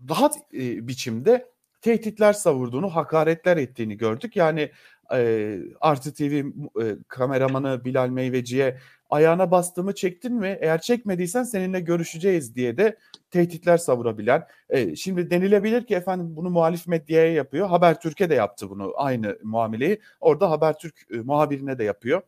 rahat 0.09 0.37
e, 0.53 0.87
biçimde 0.87 1.56
tehditler 1.87 2.33
savurduğunu, 2.33 2.95
hakaretler 2.95 3.57
ettiğini 3.57 3.97
gördük. 3.97 4.35
Yani 4.35 4.71
e, 5.13 5.59
Artı 5.81 6.13
TV 6.13 6.21
e, 6.23 6.95
kameramanı 7.07 7.85
Bilal 7.85 8.09
Meyveci'ye 8.09 8.77
ayağına 9.09 9.51
bastığımı 9.51 9.95
çektin 9.95 10.33
mi? 10.33 10.57
Eğer 10.61 10.81
çekmediysen 10.81 11.43
seninle 11.43 11.79
görüşeceğiz 11.79 12.55
diye 12.55 12.77
de 12.77 12.97
tehditler 13.31 13.77
savurabilen. 13.77 14.47
E, 14.69 14.95
şimdi 14.95 15.29
denilebilir 15.29 15.85
ki 15.85 15.95
efendim 15.95 16.35
bunu 16.35 16.49
muhalif 16.49 16.87
medyaya 16.87 17.33
yapıyor. 17.33 17.67
Habertürk'e 17.67 18.29
de 18.29 18.35
yaptı 18.35 18.69
bunu 18.69 18.93
aynı 18.95 19.37
muameleyi. 19.43 19.99
Orada 20.19 20.49
Habertürk 20.49 20.95
e, 21.11 21.17
muhabirine 21.17 21.79
de 21.79 21.83
yapıyor. 21.83 22.21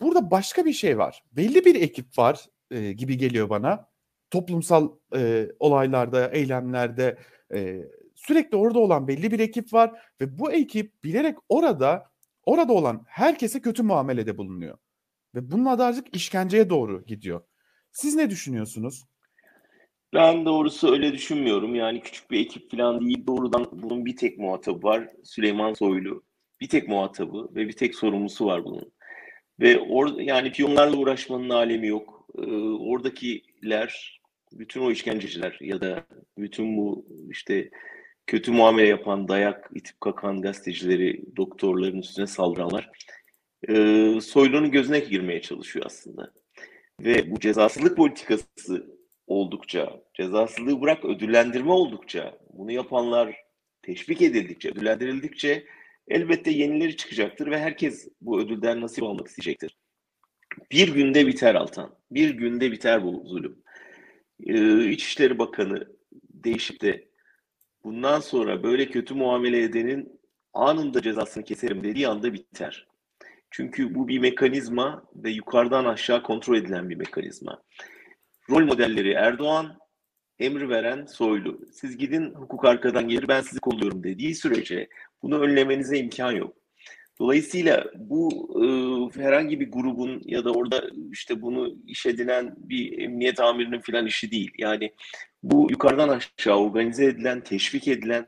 Burada 0.00 0.30
başka 0.30 0.64
bir 0.64 0.72
şey 0.72 0.98
var. 0.98 1.22
Belli 1.32 1.64
bir 1.64 1.74
ekip 1.74 2.18
var 2.18 2.46
e, 2.70 2.92
gibi 2.92 3.16
geliyor 3.16 3.48
bana. 3.48 3.91
Toplumsal 4.32 4.92
e, 5.16 5.48
olaylarda, 5.58 6.30
eylemlerde 6.30 7.18
e, 7.54 7.82
sürekli 8.14 8.56
orada 8.56 8.78
olan 8.78 9.08
belli 9.08 9.30
bir 9.30 9.40
ekip 9.40 9.72
var 9.72 9.90
ve 10.20 10.38
bu 10.38 10.52
ekip 10.52 11.04
bilerek 11.04 11.36
orada 11.48 12.12
orada 12.44 12.72
olan 12.72 13.04
herkese 13.06 13.60
kötü 13.60 13.82
muamelede 13.82 14.38
bulunuyor. 14.38 14.78
Ve 15.34 15.50
bunun 15.50 15.64
adı 15.64 15.84
artık 15.84 16.16
işkenceye 16.16 16.70
doğru 16.70 17.04
gidiyor. 17.06 17.40
Siz 17.92 18.14
ne 18.14 18.30
düşünüyorsunuz? 18.30 19.04
Ben 20.14 20.44
doğrusu 20.44 20.92
öyle 20.92 21.12
düşünmüyorum. 21.12 21.74
Yani 21.74 22.00
küçük 22.00 22.30
bir 22.30 22.40
ekip 22.40 22.70
falan 22.70 23.00
değil. 23.00 23.26
Doğrudan 23.26 23.68
bunun 23.72 24.04
bir 24.04 24.16
tek 24.16 24.38
muhatabı 24.38 24.82
var. 24.82 25.08
Süleyman 25.24 25.74
Soylu. 25.74 26.22
Bir 26.60 26.68
tek 26.68 26.88
muhatabı 26.88 27.48
ve 27.54 27.68
bir 27.68 27.72
tek 27.72 27.94
sorumlusu 27.94 28.46
var 28.46 28.64
bunun. 28.64 28.92
Ve 29.60 29.78
orada 29.78 30.22
yani 30.22 30.52
piyonlarla 30.52 30.96
uğraşmanın 30.96 31.50
alemi 31.50 31.86
yok. 31.86 32.26
Ee, 32.38 32.42
oradakiler, 32.62 34.20
bütün 34.58 34.80
o 34.80 34.90
işkenceciler 34.90 35.58
ya 35.60 35.80
da 35.80 36.06
bütün 36.38 36.76
bu 36.76 37.06
işte 37.30 37.70
kötü 38.26 38.52
muamele 38.52 38.88
yapan, 38.88 39.28
dayak 39.28 39.70
itip 39.74 40.00
kakan 40.00 40.42
gazetecileri, 40.42 41.36
doktorların 41.36 41.98
üstüne 41.98 42.26
saldıranlar 42.26 42.90
e, 43.68 43.74
Soylu'nun 44.20 44.70
gözüne 44.70 44.98
girmeye 44.98 45.42
çalışıyor 45.42 45.86
aslında. 45.86 46.32
Ve 47.00 47.30
bu 47.30 47.40
cezasızlık 47.40 47.96
politikası 47.96 48.86
oldukça, 49.26 50.02
cezasızlığı 50.14 50.80
bırak 50.80 51.04
ödüllendirme 51.04 51.72
oldukça, 51.72 52.38
bunu 52.52 52.72
yapanlar 52.72 53.36
teşvik 53.82 54.22
edildikçe, 54.22 54.70
ödüllendirildikçe 54.70 55.64
elbette 56.08 56.50
yenileri 56.50 56.96
çıkacaktır 56.96 57.50
ve 57.50 57.58
herkes 57.58 58.08
bu 58.20 58.40
ödülden 58.40 58.80
nasip 58.80 59.04
almak 59.04 59.28
isteyecektir. 59.28 59.76
Bir 60.70 60.94
günde 60.94 61.26
biter 61.26 61.54
Altan. 61.54 61.94
Bir 62.10 62.30
günde 62.30 62.72
biter 62.72 63.04
bu 63.04 63.22
zulüm. 63.26 63.62
Ee, 64.46 64.90
İçişleri 64.90 65.38
Bakanı 65.38 65.88
değişip 66.34 66.80
de 66.80 67.08
bundan 67.84 68.20
sonra 68.20 68.62
böyle 68.62 68.90
kötü 68.90 69.14
muamele 69.14 69.62
edenin 69.62 70.20
anında 70.52 71.02
cezasını 71.02 71.44
keserim 71.44 71.84
dediği 71.84 72.08
anda 72.08 72.32
biter. 72.32 72.86
Çünkü 73.50 73.94
bu 73.94 74.08
bir 74.08 74.18
mekanizma 74.18 75.04
ve 75.14 75.30
yukarıdan 75.30 75.84
aşağı 75.84 76.22
kontrol 76.22 76.56
edilen 76.56 76.90
bir 76.90 76.96
mekanizma. 76.96 77.62
Rol 78.50 78.64
modelleri 78.64 79.12
Erdoğan, 79.12 79.78
emri 80.38 80.68
veren 80.68 81.06
Soylu. 81.06 81.60
Siz 81.72 81.96
gidin 81.96 82.34
hukuk 82.34 82.64
arkadan 82.64 83.08
gelir 83.08 83.28
ben 83.28 83.40
sizi 83.40 83.60
kolluyorum 83.60 84.04
dediği 84.04 84.34
sürece 84.34 84.88
bunu 85.22 85.40
önlemenize 85.40 85.98
imkan 85.98 86.32
yok. 86.32 86.61
Dolayısıyla 87.20 87.84
bu 87.98 88.30
e, 89.16 89.22
herhangi 89.22 89.60
bir 89.60 89.70
grubun 89.70 90.22
ya 90.24 90.44
da 90.44 90.52
orada 90.52 90.84
işte 91.12 91.42
bunu 91.42 91.76
iş 91.86 92.06
edinen 92.06 92.54
bir 92.56 92.98
emniyet 92.98 93.40
amirinin 93.40 93.80
filan 93.80 94.06
işi 94.06 94.30
değil. 94.30 94.50
Yani 94.58 94.92
bu 95.42 95.66
yukarıdan 95.70 96.08
aşağı 96.08 96.56
organize 96.56 97.04
edilen, 97.04 97.40
teşvik 97.40 97.88
edilen, 97.88 98.26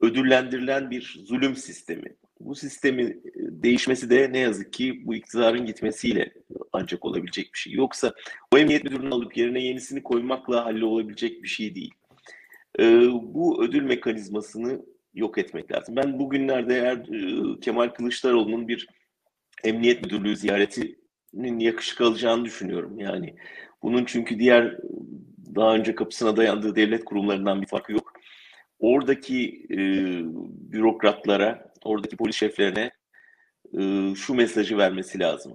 ödüllendirilen 0.00 0.90
bir 0.90 1.16
zulüm 1.24 1.56
sistemi. 1.56 2.16
Bu 2.40 2.54
sistemin 2.54 3.08
e, 3.08 3.12
değişmesi 3.34 4.10
de 4.10 4.32
ne 4.32 4.38
yazık 4.38 4.72
ki 4.72 5.02
bu 5.06 5.14
iktidarın 5.14 5.66
gitmesiyle 5.66 6.32
ancak 6.72 7.04
olabilecek 7.04 7.54
bir 7.54 7.58
şey. 7.58 7.72
Yoksa 7.72 8.14
o 8.54 8.58
emniyet 8.58 8.84
müdürünü 8.84 9.14
alıp 9.14 9.36
yerine 9.36 9.62
yenisini 9.62 10.02
koymakla 10.02 10.64
hallolabilecek 10.64 11.42
bir 11.42 11.48
şey 11.48 11.74
değil. 11.74 11.94
Ee, 12.80 13.08
bu 13.22 13.64
ödül 13.64 13.82
mekanizmasını 13.82 14.82
yok 15.16 15.38
etmek 15.38 15.72
lazım. 15.72 15.96
Ben 15.96 16.18
bugünlerde 16.18 16.74
eğer 16.74 16.96
e, 16.96 17.60
Kemal 17.60 17.88
Kılıçdaroğlu'nun 17.88 18.68
bir 18.68 18.88
emniyet 19.64 20.02
müdürlüğü 20.02 20.36
ziyaretinin 20.36 21.58
yakışık 21.58 22.00
alacağını 22.00 22.44
düşünüyorum. 22.44 22.98
Yani 22.98 23.36
bunun 23.82 24.04
çünkü 24.04 24.38
diğer 24.38 24.76
daha 25.54 25.74
önce 25.74 25.94
kapısına 25.94 26.36
dayandığı 26.36 26.76
devlet 26.76 27.04
kurumlarından 27.04 27.62
bir 27.62 27.66
farkı 27.66 27.92
yok. 27.92 28.12
Oradaki 28.78 29.66
e, 29.70 29.78
bürokratlara, 30.72 31.72
oradaki 31.84 32.16
polis 32.16 32.36
şeflerine 32.36 32.90
e, 33.78 34.14
şu 34.14 34.34
mesajı 34.34 34.78
vermesi 34.78 35.18
lazım. 35.18 35.52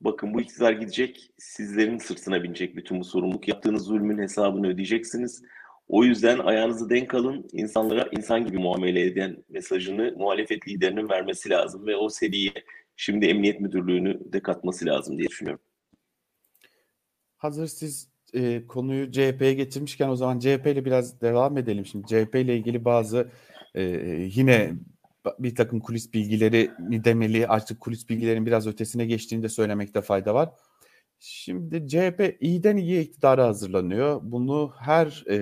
Bakın 0.00 0.34
bu 0.34 0.40
iktidar 0.40 0.72
gidecek, 0.72 1.30
sizlerin 1.38 1.98
sırtına 1.98 2.42
binecek 2.42 2.76
bütün 2.76 3.00
bu 3.00 3.04
sorumluluk. 3.04 3.48
Yaptığınız 3.48 3.82
zulmün 3.82 4.18
hesabını 4.18 4.68
ödeyeceksiniz. 4.68 5.42
O 5.88 6.04
yüzden 6.04 6.38
ayağınızı 6.38 6.90
denk 6.90 7.14
alın, 7.14 7.48
insanlara 7.52 8.08
insan 8.12 8.46
gibi 8.46 8.58
muamele 8.58 9.00
eden 9.00 9.44
mesajını 9.48 10.14
muhalefet 10.16 10.68
liderinin 10.68 11.08
vermesi 11.08 11.50
lazım 11.50 11.86
ve 11.86 11.96
o 11.96 12.08
seriye 12.08 12.52
şimdi 12.96 13.26
Emniyet 13.26 13.60
Müdürlüğü'nü 13.60 14.32
de 14.32 14.40
katması 14.40 14.86
lazım 14.86 15.18
diye 15.18 15.28
düşünüyorum. 15.28 15.64
Hazır 17.36 17.66
siz 17.66 18.08
e, 18.34 18.66
konuyu 18.66 19.12
CHP'ye 19.12 19.54
getirmişken 19.54 20.08
o 20.08 20.16
zaman 20.16 20.38
CHP 20.38 20.66
ile 20.66 20.84
biraz 20.84 21.20
devam 21.20 21.58
edelim. 21.58 21.86
Şimdi 21.86 22.06
CHP 22.06 22.34
ile 22.34 22.56
ilgili 22.56 22.84
bazı 22.84 23.30
e, 23.74 23.82
yine 24.34 24.72
bir 25.38 25.54
takım 25.54 25.80
kulis 25.80 26.14
bilgileri 26.14 26.70
mi 26.78 27.04
demeli 27.04 27.46
artık 27.46 27.80
kulis 27.80 28.08
bilgilerin 28.08 28.46
biraz 28.46 28.66
ötesine 28.66 29.06
geçtiğini 29.06 29.42
de 29.42 29.48
söylemekte 29.48 30.00
fayda 30.00 30.34
var. 30.34 30.50
Şimdi 31.18 31.88
CHP 31.88 32.36
iyiden 32.40 32.76
iyiye 32.76 33.02
iktidara 33.02 33.46
hazırlanıyor. 33.46 34.20
Bunu 34.22 34.72
her 34.78 35.24
e, 35.30 35.34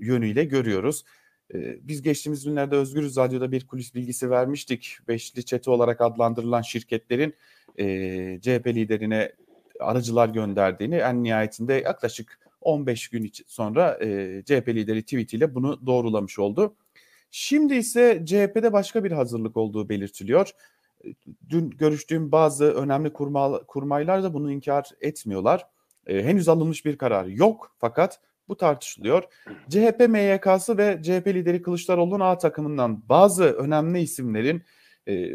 yönüyle 0.00 0.44
görüyoruz. 0.44 1.04
E, 1.54 1.88
biz 1.88 2.02
geçtiğimiz 2.02 2.44
günlerde 2.44 2.76
Özgürüz 2.76 3.16
Radyo'da 3.16 3.52
bir 3.52 3.66
kulis 3.66 3.94
bilgisi 3.94 4.30
vermiştik. 4.30 4.98
Beşli 5.08 5.44
çete 5.44 5.70
olarak 5.70 6.00
adlandırılan 6.00 6.62
şirketlerin 6.62 7.34
e, 7.78 7.84
CHP 8.40 8.66
liderine 8.66 9.32
aracılar 9.80 10.28
gönderdiğini 10.28 10.94
en 10.94 11.22
nihayetinde 11.22 11.74
yaklaşık 11.74 12.38
15 12.60 13.08
gün 13.08 13.32
sonra 13.46 13.98
e, 14.02 14.42
CHP 14.46 14.68
lideri 14.68 15.02
tweetiyle 15.02 15.54
bunu 15.54 15.86
doğrulamış 15.86 16.38
oldu. 16.38 16.76
Şimdi 17.30 17.74
ise 17.74 18.22
CHP'de 18.26 18.72
başka 18.72 19.04
bir 19.04 19.12
hazırlık 19.12 19.56
olduğu 19.56 19.88
belirtiliyor. 19.88 20.50
Dün 21.48 21.70
görüştüğüm 21.70 22.32
bazı 22.32 22.64
önemli 22.64 23.12
kurma, 23.12 23.62
kurmaylar 23.66 24.22
da 24.22 24.34
bunu 24.34 24.52
inkar 24.52 24.90
etmiyorlar. 25.00 25.66
E, 26.06 26.22
henüz 26.22 26.48
alınmış 26.48 26.84
bir 26.84 26.98
karar 26.98 27.26
yok 27.26 27.76
fakat 27.78 28.20
bu 28.48 28.56
tartışılıyor. 28.56 29.22
CHP 29.68 30.08
MYK'sı 30.08 30.78
ve 30.78 31.00
CHP 31.02 31.26
lideri 31.26 31.62
Kılıçdaroğlu'nun 31.62 32.20
A 32.20 32.38
takımından 32.38 33.08
bazı 33.08 33.44
önemli 33.44 34.00
isimlerin 34.00 34.62
e, 35.08 35.30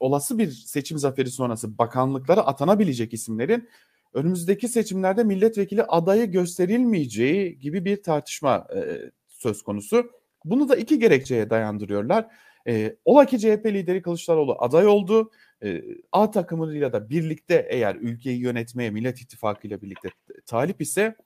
olası 0.00 0.38
bir 0.38 0.50
seçim 0.50 0.98
zaferi 0.98 1.30
sonrası 1.30 1.78
bakanlıklara 1.78 2.40
atanabilecek 2.40 3.12
isimlerin 3.12 3.68
önümüzdeki 4.14 4.68
seçimlerde 4.68 5.24
milletvekili 5.24 5.82
adayı 5.82 6.26
gösterilmeyeceği 6.26 7.58
gibi 7.58 7.84
bir 7.84 8.02
tartışma 8.02 8.66
e, 8.76 9.10
söz 9.28 9.62
konusu. 9.62 10.10
Bunu 10.44 10.68
da 10.68 10.76
iki 10.76 10.98
gerekçeye 10.98 11.50
dayandırıyorlar. 11.50 12.26
E, 12.66 12.96
ola 13.04 13.26
ki 13.26 13.38
CHP 13.38 13.66
lideri 13.66 14.02
Kılıçdaroğlu 14.02 14.56
aday 14.58 14.86
oldu. 14.86 15.30
E, 15.64 15.82
A 16.12 16.30
takımıyla 16.30 16.92
da 16.92 17.10
birlikte 17.10 17.66
eğer 17.70 17.94
ülkeyi 17.94 18.40
yönetmeye 18.40 18.90
Millet 18.90 19.20
İttifakı 19.20 19.66
ile 19.66 19.82
birlikte 19.82 20.08
talip 20.46 20.80
ise 20.80 21.16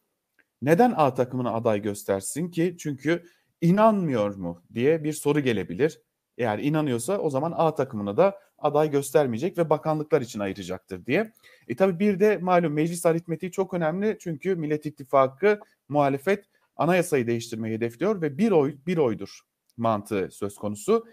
neden 0.63 0.95
A 0.97 1.15
takımına 1.15 1.53
aday 1.53 1.83
göstersin 1.83 2.51
ki? 2.51 2.77
Çünkü 2.79 3.25
inanmıyor 3.61 4.35
mu 4.35 4.63
diye 4.75 5.05
bir 5.05 5.13
soru 5.13 5.41
gelebilir. 5.41 6.01
Eğer 6.39 6.59
inanıyorsa 6.59 7.19
o 7.19 7.31
zaman 7.31 7.53
A 7.57 7.75
takımına 7.75 8.17
da 8.17 8.39
aday 8.59 8.91
göstermeyecek 8.91 9.59
ve 9.59 9.71
bakanlıklar 9.71 10.21
için 10.21 10.41
ayıracaktır 10.41 11.07
diye. 11.07 11.33
E 11.69 11.77
tabi 11.77 11.99
bir 11.99 12.21
de 12.21 12.39
malum 12.39 12.73
meclis 12.73 13.07
aritmetiği 13.07 13.53
çok 13.53 13.75
önemli 13.75 14.17
çünkü 14.21 14.57
Millet 14.57 14.87
İttifakı 14.87 15.61
muhalefet 15.89 16.45
anayasayı 16.77 17.27
değiştirmeyi 17.27 17.75
hedefliyor 17.75 18.23
ve 18.23 18.39
bir 18.39 18.51
oy 18.51 18.77
bir 18.87 18.99
oydur 18.99 19.41
mantığı 19.77 20.29
söz 20.31 20.55
konusu. 20.55 21.07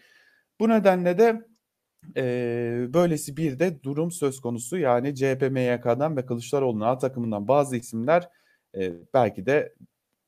Bu 0.59 0.69
nedenle 0.69 1.17
de 1.17 1.41
e, 2.17 2.23
böylesi 2.93 3.37
bir 3.37 3.59
de 3.59 3.83
durum 3.83 4.11
söz 4.11 4.41
konusu. 4.41 4.77
Yani 4.77 5.15
CHP 5.15 5.51
MYK'dan 5.51 6.17
ve 6.17 6.25
Kılıçdaroğlu'nun 6.25 6.85
A 6.85 6.97
takımından 6.97 7.47
bazı 7.47 7.75
isimler 7.75 8.29
e, 8.75 8.93
belki 9.13 9.45
de 9.45 9.73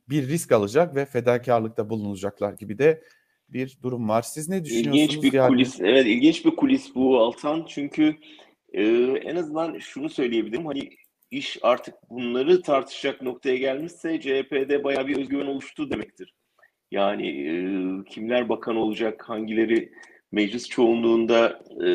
bir 0.10 0.28
risk 0.28 0.52
alacak 0.52 0.96
ve 0.96 1.06
fedakarlıkta 1.06 1.89
bulunacaklar 1.89 2.54
gibi 2.54 2.78
de 2.78 3.04
bir 3.50 3.78
durum 3.84 4.10
var. 4.10 4.22
Siz 4.22 4.50
ne 4.50 4.65
düşünüyorsunuz? 4.65 4.98
İlginç 4.98 5.24
bir 5.24 5.34
yani? 5.34 5.48
kulis. 5.48 5.80
Evet 5.80 6.06
ilginç 6.06 6.46
bir 6.46 6.56
kulis 6.56 6.96
bu 6.96 7.20
Altan. 7.20 7.65
Çünkü 7.68 8.15
e, 8.74 8.84
en 9.24 9.36
azından 9.36 9.78
şunu 9.80 10.10
söyleyebilirim. 10.10 10.65
Hani 10.65 10.89
iş 11.32 11.58
artık 11.62 11.96
bunları 12.10 12.62
tartışacak 12.62 13.22
noktaya 13.22 13.58
gelmişse 13.58 14.20
CHP'de 14.20 14.84
bayağı 14.84 15.08
bir 15.08 15.18
özgüven 15.18 15.46
oluştu 15.46 15.92
demektir. 15.92 16.34
Yani 16.92 17.28
e, 17.28 17.52
kimler 18.10 18.50
bakan 18.50 18.76
olacak, 18.76 19.30
hangileri 19.30 19.92
meclis 20.32 20.70
çoğunluğunda 20.70 21.60
e, 21.86 21.89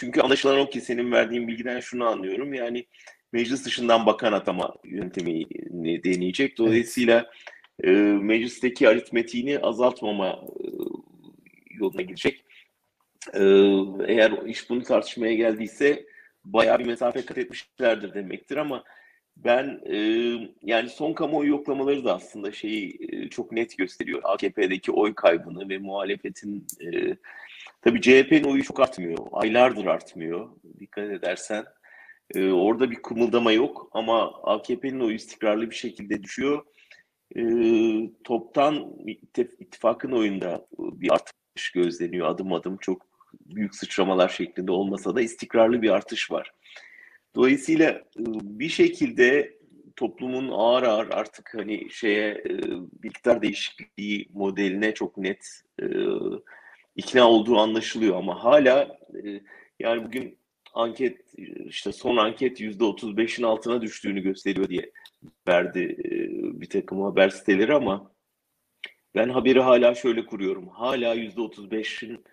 çünkü 0.00 0.20
anlaşılan 0.20 0.58
o 0.58 0.70
ki 0.70 0.80
senin 0.80 1.12
verdiğin 1.12 1.48
bilgiden 1.48 1.80
şunu 1.80 2.06
anlıyorum. 2.06 2.54
Yani 2.54 2.86
meclis 3.32 3.64
dışından 3.64 4.06
bakan 4.06 4.32
atama 4.32 4.74
yöntemi 4.84 5.44
deneyecek. 6.04 6.58
Dolayısıyla 6.58 7.30
e, 7.84 7.90
meclisteki 8.22 8.88
aritmetiğini 8.88 9.58
azaltmama 9.58 10.28
e, 10.28 10.66
yoluna 11.70 12.02
gidecek. 12.02 12.44
E, 13.34 13.42
eğer 14.06 14.46
iş 14.46 14.70
bunu 14.70 14.82
tartışmaya 14.82 15.34
geldiyse 15.34 16.06
bayağı 16.44 16.78
bir 16.78 16.86
mesafe 16.86 17.24
kat 17.24 17.38
etmişlerdir 17.38 18.14
demektir 18.14 18.56
ama 18.56 18.84
ben 19.36 19.80
e, 19.86 19.96
yani 20.62 20.88
son 20.88 21.12
kamuoyu 21.12 21.50
yoklamaları 21.50 22.04
da 22.04 22.14
aslında 22.14 22.52
şeyi 22.52 22.98
e, 23.08 23.28
çok 23.28 23.52
net 23.52 23.78
gösteriyor. 23.78 24.20
AKP'deki 24.24 24.92
oy 24.92 25.14
kaybını 25.14 25.68
ve 25.68 25.78
muhalefetin 25.78 26.66
e, 26.80 27.16
tabii 27.82 28.00
CHP'nin 28.00 28.44
oyu 28.44 28.64
çok 28.64 28.80
artmıyor. 28.80 29.18
Aylardır 29.32 29.86
artmıyor. 29.86 30.48
Dikkat 30.80 31.10
edersen. 31.10 31.64
E, 32.34 32.50
orada 32.50 32.90
bir 32.90 33.02
kımıldama 33.02 33.52
yok 33.52 33.88
ama 33.92 34.42
AKP'nin 34.42 35.00
oyu 35.00 35.14
istikrarlı 35.14 35.70
bir 35.70 35.74
şekilde 35.74 36.22
düşüyor. 36.22 36.64
E, 37.36 37.42
toptan 38.24 38.96
ittifakın 39.36 40.12
oyunda 40.12 40.66
bir 40.78 41.12
artış 41.12 41.70
gözleniyor 41.74 42.26
adım 42.28 42.52
adım 42.52 42.76
çok 42.76 43.06
büyük 43.34 43.74
sıçramalar 43.74 44.28
şeklinde 44.28 44.72
olmasa 44.72 45.14
da 45.14 45.20
istikrarlı 45.20 45.82
bir 45.82 45.90
artış 45.90 46.30
var. 46.30 46.52
Dolayısıyla 47.34 47.90
e, 47.90 48.02
bir 48.42 48.68
şekilde 48.68 49.60
toplumun 49.96 50.48
ağır 50.52 50.82
ağır 50.82 51.08
artık 51.10 51.54
hani 51.54 51.90
şeye 51.90 52.28
e, 52.30 52.54
iktidar 53.04 53.42
değişikliği 53.42 54.28
modeline 54.32 54.94
çok 54.94 55.16
net 55.16 55.62
e, 55.82 55.86
ikna 57.00 57.28
olduğu 57.28 57.58
anlaşılıyor 57.58 58.16
ama 58.16 58.44
hala 58.44 58.98
yani 59.78 60.04
bugün 60.04 60.38
anket 60.74 61.18
işte 61.64 61.92
son 61.92 62.16
anket 62.16 62.60
yüzde 62.60 62.84
otuz 62.84 63.16
beşin 63.16 63.42
altına 63.42 63.82
düştüğünü 63.82 64.20
gösteriyor 64.20 64.68
diye 64.68 64.90
verdi 65.48 65.96
bir 66.60 66.68
takım 66.68 67.02
haber 67.02 67.28
siteleri 67.28 67.74
ama 67.74 68.12
ben 69.14 69.28
haberi 69.28 69.60
hala 69.60 69.94
şöyle 69.94 70.26
kuruyorum. 70.26 70.68
Hala 70.68 71.14
yüzde 71.14 71.40
otuz 71.40 71.70
beşin 71.70 72.24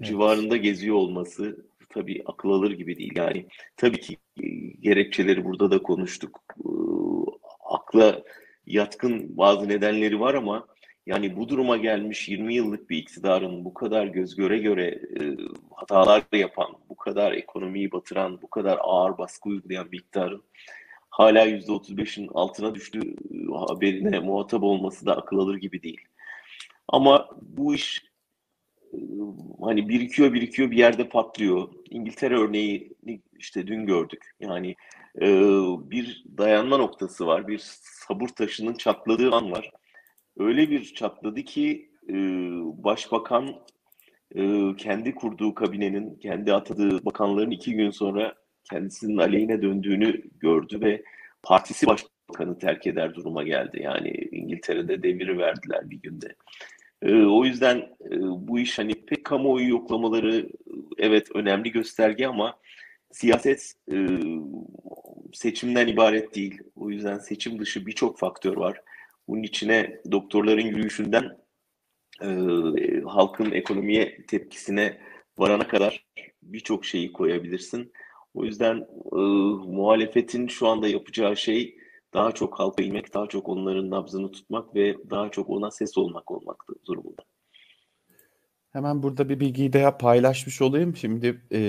civarında 0.00 0.56
geziyor 0.56 0.96
olması 0.96 1.66
tabii 1.94 2.22
akıl 2.26 2.50
alır 2.50 2.70
gibi 2.70 2.96
değil. 2.98 3.12
Yani 3.16 3.46
tabii 3.76 4.00
ki 4.00 4.16
e, 4.42 4.46
gerekçeleri 4.80 5.44
burada 5.44 5.70
da 5.70 5.82
konuştuk. 5.82 6.44
E, 6.58 6.68
akla 7.70 8.22
yatkın 8.66 9.36
bazı 9.36 9.68
nedenleri 9.68 10.20
var 10.20 10.34
ama 10.34 10.66
yani 11.06 11.36
bu 11.36 11.48
duruma 11.48 11.76
gelmiş 11.76 12.28
20 12.28 12.54
yıllık 12.54 12.90
bir 12.90 12.98
iktidarın 12.98 13.64
bu 13.64 13.74
kadar 13.74 14.06
göz 14.06 14.36
göre 14.36 14.58
göre 14.58 14.86
e, 14.86 15.22
hatalar 15.74 16.22
yapan, 16.32 16.76
bu 16.88 16.96
kadar 16.96 17.32
ekonomiyi 17.32 17.92
batıran, 17.92 18.42
bu 18.42 18.50
kadar 18.50 18.78
ağır 18.80 19.18
baskı 19.18 19.48
uygulayan 19.48 19.92
bir 19.92 19.98
iktidarın 19.98 20.42
hala 21.14 21.46
%35'in 21.46 22.28
altına 22.34 22.74
düştüğü 22.74 23.16
haberine 23.68 24.18
muhatap 24.18 24.62
olması 24.62 25.06
da 25.06 25.16
akıl 25.16 25.38
alır 25.38 25.56
gibi 25.56 25.82
değil. 25.82 26.00
Ama 26.88 27.28
bu 27.42 27.74
iş 27.74 28.02
hani 29.60 29.88
birikiyor 29.88 30.32
birikiyor 30.32 30.70
bir 30.70 30.76
yerde 30.76 31.08
patlıyor. 31.08 31.68
İngiltere 31.90 32.38
örneği 32.38 32.92
işte 33.38 33.66
dün 33.66 33.86
gördük. 33.86 34.34
Yani 34.40 34.76
e, 35.20 35.26
bir 35.90 36.24
dayanma 36.38 36.76
noktası 36.76 37.26
var. 37.26 37.48
Bir 37.48 37.58
sabır 37.82 38.28
taşının 38.28 38.74
çatladığı 38.74 39.32
an 39.32 39.52
var. 39.52 39.70
Öyle 40.38 40.70
bir 40.70 40.84
çatladı 40.84 41.42
ki 41.42 41.90
e, 42.08 42.14
başbakan 42.84 43.48
e, 44.34 44.76
kendi 44.76 45.14
kurduğu 45.14 45.54
kabinenin, 45.54 46.14
kendi 46.14 46.54
atadığı 46.54 47.04
bakanların 47.04 47.50
iki 47.50 47.74
gün 47.74 47.90
sonra 47.90 48.34
kendisinin 48.70 49.16
aleyhine 49.16 49.62
döndüğünü 49.62 50.22
gördü 50.40 50.80
ve 50.80 51.02
partisi 51.42 51.86
başbakanı 51.86 52.58
terk 52.58 52.86
eder 52.86 53.14
duruma 53.14 53.42
geldi. 53.42 53.80
Yani 53.82 54.10
İngiltere'de 54.32 55.02
deviri 55.02 55.38
verdiler 55.38 55.90
bir 55.90 56.00
günde. 56.02 56.34
Ee, 57.02 57.22
o 57.22 57.44
yüzden 57.44 57.76
e, 58.10 58.20
bu 58.20 58.58
iş 58.58 58.78
hani 58.78 58.94
pek 58.94 59.24
kamuoyu 59.24 59.68
yoklamaları 59.68 60.48
evet 60.98 61.28
önemli 61.34 61.72
gösterge 61.72 62.26
ama 62.26 62.58
siyaset 63.12 63.72
e, 63.92 63.96
seçimden 65.32 65.86
ibaret 65.86 66.34
değil. 66.34 66.58
O 66.76 66.90
yüzden 66.90 67.18
seçim 67.18 67.58
dışı 67.58 67.86
birçok 67.86 68.18
faktör 68.18 68.56
var. 68.56 68.80
Bunun 69.28 69.42
içine 69.42 70.00
doktorların 70.12 70.66
yürüyüşünden 70.66 71.38
e, 72.22 72.28
halkın 73.06 73.50
ekonomiye 73.50 74.26
tepkisine 74.26 75.00
varana 75.38 75.68
kadar 75.68 76.06
birçok 76.42 76.84
şeyi 76.84 77.12
koyabilirsin. 77.12 77.92
O 78.34 78.44
yüzden 78.44 78.76
e, 79.12 79.16
muhalefetin 79.66 80.48
şu 80.48 80.68
anda 80.68 80.88
yapacağı 80.88 81.36
şey 81.36 81.76
daha 82.14 82.32
çok 82.32 82.58
halka 82.58 82.82
inmek, 82.82 83.14
daha 83.14 83.26
çok 83.26 83.48
onların 83.48 83.90
nabzını 83.90 84.32
tutmak 84.32 84.74
ve 84.74 84.96
daha 85.10 85.30
çok 85.30 85.50
ona 85.50 85.70
ses 85.70 85.98
olmak 85.98 86.30
olmak 86.30 86.64
durumunda. 86.86 87.22
Hemen 88.72 89.02
burada 89.02 89.28
bir 89.28 89.40
bilgiyi 89.40 89.72
de 89.72 89.98
paylaşmış 89.98 90.62
olayım. 90.62 90.96
Şimdi 90.96 91.42
e, 91.52 91.60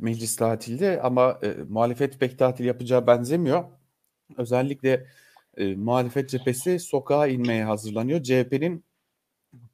meclis 0.00 0.36
tatilde 0.36 1.00
ama 1.02 1.38
e, 1.42 1.54
muhalefet 1.68 2.20
pek 2.20 2.38
tatil 2.38 2.64
yapacağı 2.64 3.06
benzemiyor. 3.06 3.64
Özellikle 4.36 5.06
e, 5.56 5.74
muhalefet 5.74 6.30
cephesi 6.30 6.78
sokağa 6.78 7.26
inmeye 7.26 7.64
hazırlanıyor. 7.64 8.22
CHP'nin 8.22 8.84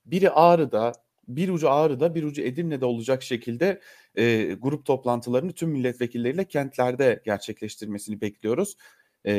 biri 0.06 0.30
Ağrı'da, 0.30 0.92
bir 1.28 1.48
ucu 1.48 1.70
Ağrı'da, 1.70 2.14
bir 2.14 2.22
ucu 2.22 2.42
Edirne'de 2.42 2.84
olacak 2.84 3.22
şekilde 3.22 3.80
e, 4.14 4.54
grup 4.54 4.84
toplantılarını 4.84 5.52
tüm 5.52 5.70
milletvekilleriyle 5.70 6.44
kentlerde 6.44 7.22
gerçekleştirmesini 7.24 8.20
bekliyoruz. 8.20 8.76
E, 9.26 9.34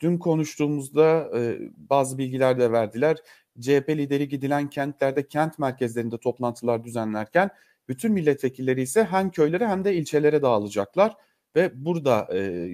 dün 0.00 0.18
konuştuğumuzda 0.18 1.30
e, 1.38 1.58
bazı 1.76 2.18
bilgiler 2.18 2.58
de 2.58 2.72
verdiler. 2.72 3.16
CHP 3.60 3.88
lideri 3.88 4.28
gidilen 4.28 4.70
kentlerde 4.70 5.28
kent 5.28 5.58
merkezlerinde 5.58 6.18
toplantılar 6.18 6.84
düzenlerken 6.84 7.50
bütün 7.88 8.12
milletvekilleri 8.12 8.82
ise 8.82 9.04
hem 9.04 9.30
köylere 9.30 9.68
hem 9.68 9.84
de 9.84 9.94
ilçelere 9.94 10.42
dağılacaklar 10.42 11.16
ve 11.56 11.70
burada 11.74 12.28
e, 12.34 12.68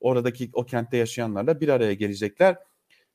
oradaki 0.00 0.50
o 0.52 0.64
kentte 0.64 0.96
yaşayanlarla 0.96 1.60
bir 1.60 1.68
araya 1.68 1.94
gelecekler. 1.94 2.56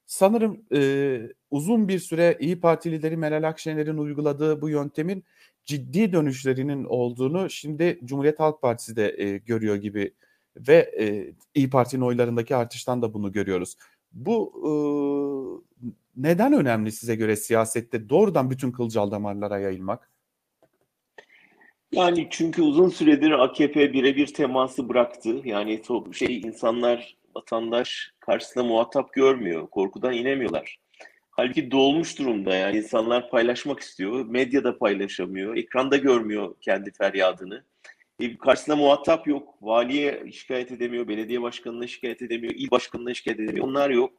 Sanırım 0.06 0.62
e, 0.74 1.22
uzun 1.52 1.88
bir 1.88 2.00
süre 2.00 2.38
İyi 2.40 2.60
Parti 2.60 2.92
lideri 2.92 3.18
Meral 3.18 3.44
Akşener'in 3.44 3.98
uyguladığı 3.98 4.62
bu 4.62 4.70
yöntemin 4.70 5.24
ciddi 5.66 6.14
dönüşlerinin 6.14 6.84
olduğunu 6.84 7.50
şimdi 7.50 8.00
Cumhuriyet 8.06 8.40
Halk 8.40 8.62
Partisi 8.62 8.96
de 8.96 9.16
e, 9.18 9.38
görüyor 9.38 9.76
gibi 9.76 10.14
ve 10.56 10.92
e, 11.00 11.34
İyi 11.56 11.70
Parti'nin 11.70 12.02
oylarındaki 12.02 12.56
artıştan 12.56 13.02
da 13.02 13.14
bunu 13.14 13.32
görüyoruz. 13.32 13.76
Bu 14.12 14.54
e, 14.58 14.72
neden 16.18 16.54
önemli 16.54 16.92
size 16.92 17.16
göre 17.16 17.36
siyasette 17.36 18.10
doğrudan 18.10 18.50
bütün 18.50 18.72
kılcal 18.72 19.12
damarlara 19.12 19.60
yayılmak? 19.60 20.11
Yani 21.92 22.28
çünkü 22.30 22.62
uzun 22.62 22.90
süredir 22.90 23.32
AKP 23.32 23.94
birebir 23.94 24.28
teması 24.28 24.90
bıraktı. 24.90 25.42
Yani 25.44 25.82
şey 26.14 26.38
insanlar, 26.38 27.18
vatandaş 27.36 28.12
karşısında 28.20 28.64
muhatap 28.64 29.14
görmüyor. 29.14 29.68
Korkudan 29.68 30.14
inemiyorlar. 30.14 30.78
Halbuki 31.32 31.72
dolmuş 31.72 32.20
durumda 32.20 32.56
yani 32.56 32.78
insanlar 32.78 33.30
paylaşmak 33.30 33.80
istiyor. 33.80 34.26
Medyada 34.26 34.78
paylaşamıyor. 34.78 35.58
Ekranda 35.58 35.98
görmüyor 35.98 36.56
kendi 36.62 36.92
feryadını. 36.92 37.64
E, 38.20 38.38
karşısında 38.38 38.76
muhatap 38.76 39.28
yok. 39.28 39.54
Valiye 39.62 40.32
şikayet 40.32 40.72
edemiyor. 40.72 41.08
Belediye 41.08 41.42
başkanına 41.42 41.88
şikayet 41.88 42.22
edemiyor. 42.22 42.54
il 42.58 42.72
başkanına 42.72 43.14
şikayet 43.14 43.40
edemiyor. 43.40 43.68
Onlar 43.68 43.90
yok. 43.90 44.14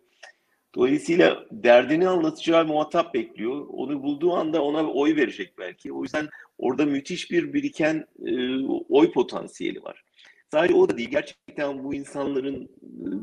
Dolayısıyla 0.74 1.46
derdini 1.50 2.08
anlatacağı 2.08 2.66
muhatap 2.66 3.14
bekliyor. 3.14 3.66
Onu 3.68 4.02
bulduğu 4.02 4.32
anda 4.32 4.62
ona 4.62 4.86
oy 4.86 5.16
verecek 5.16 5.58
belki. 5.58 5.92
O 5.92 6.02
yüzden 6.02 6.28
orada 6.58 6.86
müthiş 6.86 7.30
bir 7.30 7.52
biriken 7.52 8.06
e, 8.26 8.58
oy 8.88 9.12
potansiyeli 9.12 9.82
var. 9.82 10.04
Sadece 10.50 10.74
o 10.74 10.88
da 10.88 10.98
değil. 10.98 11.10
Gerçekten 11.10 11.84
bu 11.84 11.94
insanların 11.94 12.62
e, 12.62 12.68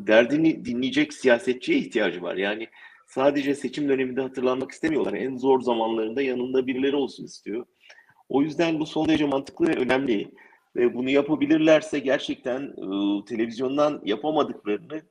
derdini 0.07 0.65
dinleyecek 0.65 1.13
siyasetçiye 1.13 1.77
ihtiyacı 1.77 2.21
var. 2.21 2.35
Yani 2.35 2.67
sadece 3.07 3.55
seçim 3.55 3.89
döneminde 3.89 4.21
hatırlanmak 4.21 4.71
istemiyorlar. 4.71 5.13
En 5.13 5.37
zor 5.37 5.61
zamanlarında 5.61 6.21
yanında 6.21 6.67
birileri 6.67 6.95
olsun 6.95 7.25
istiyor. 7.25 7.65
O 8.29 8.41
yüzden 8.41 8.79
bu 8.79 8.85
son 8.85 9.07
derece 9.07 9.25
mantıklı 9.25 9.67
ve 9.67 9.75
önemli. 9.75 10.31
Ve 10.75 10.93
bunu 10.93 11.09
yapabilirlerse 11.09 11.99
gerçekten 11.99 12.61
e, 12.61 13.25
televizyondan 13.25 14.01
yapamadıklarını 14.05 15.01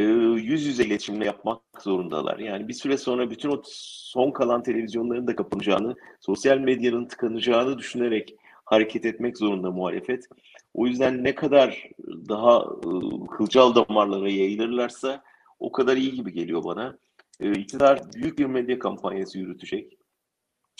yüz 0.00 0.66
yüze 0.66 0.84
iletişimle 0.84 1.24
yapmak 1.26 1.60
zorundalar. 1.80 2.38
Yani 2.38 2.68
bir 2.68 2.72
süre 2.72 2.96
sonra 2.96 3.30
bütün 3.30 3.50
o 3.50 3.62
son 3.64 4.30
kalan 4.30 4.62
televizyonların 4.62 5.26
da 5.26 5.36
kapanacağını, 5.36 5.94
sosyal 6.20 6.58
medyanın 6.58 7.06
tıkanacağını 7.06 7.78
düşünerek 7.78 8.36
hareket 8.64 9.04
etmek 9.04 9.38
zorunda 9.38 9.70
muhalefet. 9.70 10.28
O 10.74 10.86
yüzden 10.86 11.24
ne 11.24 11.34
kadar 11.34 11.88
daha 12.28 12.58
e, 12.60 12.90
kılcal 13.36 13.74
damarlara 13.74 14.30
yayılırlarsa 14.30 15.22
o 15.58 15.72
kadar 15.72 15.96
iyi 15.96 16.12
gibi 16.12 16.32
geliyor 16.32 16.64
bana. 16.64 16.98
E, 17.40 17.52
iktidar 17.52 18.00
büyük 18.14 18.38
bir 18.38 18.46
medya 18.46 18.78
kampanyası 18.78 19.38
yürütecek. 19.38 19.98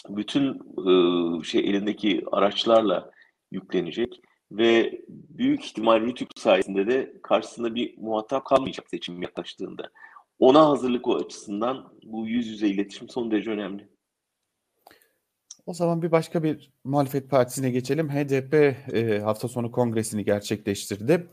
Bütün 0.09 0.53
e, 0.89 1.43
şey 1.43 1.61
elindeki 1.61 2.23
araçlarla 2.31 3.11
yüklenecek 3.51 4.21
ve 4.53 5.01
büyük 5.09 5.65
ihtimal 5.65 6.01
Rütük 6.01 6.29
sayesinde 6.35 6.87
de 6.87 7.13
karşısında 7.23 7.75
bir 7.75 7.97
muhatap 7.97 8.45
kalmayacak 8.45 8.89
seçim 8.89 9.21
yaklaştığında. 9.21 9.91
Ona 10.39 10.69
hazırlık 10.69 11.07
o 11.07 11.15
açısından 11.15 11.93
bu 12.03 12.27
yüz 12.27 12.47
yüze 12.47 12.67
iletişim 12.67 13.09
son 13.09 13.31
derece 13.31 13.51
önemli. 13.51 13.87
O 15.65 15.73
zaman 15.73 16.01
bir 16.01 16.11
başka 16.11 16.43
bir 16.43 16.71
muhalefet 16.83 17.29
partisine 17.29 17.71
geçelim. 17.71 18.09
HDP 18.09 18.53
e, 18.93 19.19
hafta 19.19 19.47
sonu 19.47 19.71
kongresini 19.71 20.25
gerçekleştirdi. 20.25 21.27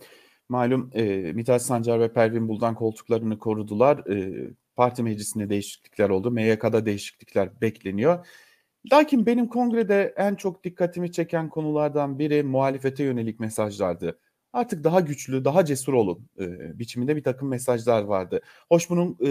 Malum 0.48 0.90
e, 0.94 1.32
Mithat 1.32 1.62
Sancar 1.62 2.00
ve 2.00 2.12
Pervin 2.12 2.48
Buldan 2.48 2.74
koltuklarını 2.74 3.38
korudular. 3.38 3.98
E, 3.98 4.48
parti 4.76 5.02
meclisinde 5.02 5.50
değişiklikler 5.50 6.10
oldu. 6.10 6.30
MYK'da 6.30 6.86
değişiklikler 6.86 7.60
bekleniyor. 7.60 8.26
Lakin 8.92 9.26
benim 9.26 9.48
kongrede 9.48 10.14
en 10.16 10.34
çok 10.34 10.64
dikkatimi 10.64 11.12
çeken 11.12 11.48
konulardan 11.48 12.18
biri 12.18 12.42
muhalefete 12.42 13.04
yönelik 13.04 13.40
mesajlardı. 13.40 14.18
Artık 14.52 14.84
daha 14.84 15.00
güçlü, 15.00 15.44
daha 15.44 15.64
cesur 15.64 15.92
olun 15.92 16.28
e, 16.40 16.78
biçiminde 16.78 17.16
bir 17.16 17.22
takım 17.24 17.48
mesajlar 17.48 18.02
vardı. 18.02 18.40
Hoş 18.68 18.90
bunun 18.90 19.18
e, 19.26 19.30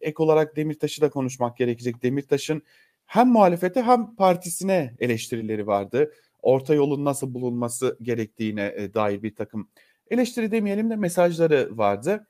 ek 0.00 0.22
olarak 0.22 0.56
Demirtaş'ı 0.56 1.00
da 1.00 1.10
konuşmak 1.10 1.56
gerekecek. 1.56 2.02
Demirtaş'ın 2.02 2.62
hem 3.06 3.28
muhalefete 3.28 3.82
hem 3.82 4.16
partisine 4.16 4.94
eleştirileri 5.00 5.66
vardı. 5.66 6.12
Orta 6.42 6.74
yolun 6.74 7.04
nasıl 7.04 7.34
bulunması 7.34 7.98
gerektiğine 8.02 8.74
e, 8.76 8.94
dair 8.94 9.22
bir 9.22 9.34
takım 9.34 9.68
eleştiri 10.10 10.52
demeyelim 10.52 10.90
de 10.90 10.96
mesajları 10.96 11.78
vardı. 11.78 12.26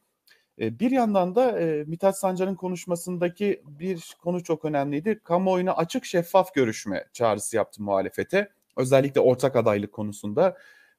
Bir 0.59 0.91
yandan 0.91 1.35
da 1.35 1.61
e, 1.61 1.85
Mithat 1.85 2.19
Sancar'ın 2.19 2.55
konuşmasındaki 2.55 3.63
bir 3.67 4.17
konu 4.23 4.43
çok 4.43 4.65
önemliydi. 4.65 5.21
Kamuoyuna 5.25 5.73
açık 5.73 6.05
şeffaf 6.05 6.55
görüşme 6.55 7.05
çağrısı 7.13 7.57
yaptı 7.57 7.83
muhalefete. 7.83 8.49
Özellikle 8.77 9.21
ortak 9.21 9.57
adaylık 9.57 9.93
konusunda. 9.93 10.57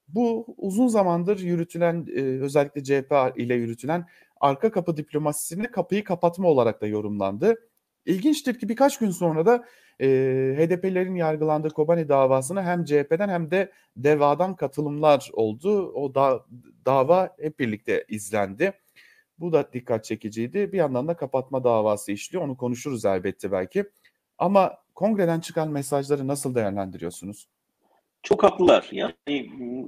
Bu 0.07 0.55
uzun 0.57 0.87
zamandır 0.87 1.39
yürütülen 1.39 2.07
özellikle 2.41 2.83
CHP 2.83 3.13
ile 3.35 3.55
yürütülen 3.55 4.05
arka 4.39 4.71
kapı 4.71 4.97
diplomasisini 4.97 5.71
kapıyı 5.71 6.03
kapatma 6.03 6.47
olarak 6.47 6.81
da 6.81 6.87
yorumlandı. 6.87 7.55
İlginçtir 8.05 8.59
ki 8.59 8.69
birkaç 8.69 8.99
gün 8.99 9.11
sonra 9.11 9.45
da 9.45 9.65
e, 10.01 10.07
HDP'lerin 10.57 11.15
yargılandığı 11.15 11.69
Kobani 11.69 12.09
davasına 12.09 12.63
hem 12.63 12.85
CHP'den 12.85 13.29
hem 13.29 13.51
de 13.51 13.71
DEVA'dan 13.97 14.55
katılımlar 14.55 15.29
oldu. 15.33 15.91
O 15.91 16.15
da, 16.15 16.45
dava 16.85 17.35
hep 17.39 17.59
birlikte 17.59 18.05
izlendi. 18.09 18.73
Bu 19.39 19.53
da 19.53 19.73
dikkat 19.73 20.05
çekiciydi. 20.05 20.71
Bir 20.71 20.77
yandan 20.77 21.07
da 21.07 21.17
kapatma 21.17 21.63
davası 21.63 22.11
işliyor. 22.11 22.43
Onu 22.43 22.57
konuşuruz 22.57 23.05
elbette 23.05 23.51
belki. 23.51 23.85
Ama 24.37 24.77
kongreden 24.95 25.39
çıkan 25.39 25.69
mesajları 25.69 26.27
nasıl 26.27 26.55
değerlendiriyorsunuz? 26.55 27.47
Çok 28.23 28.43
haklılar. 28.43 28.89
Yani 28.91 29.13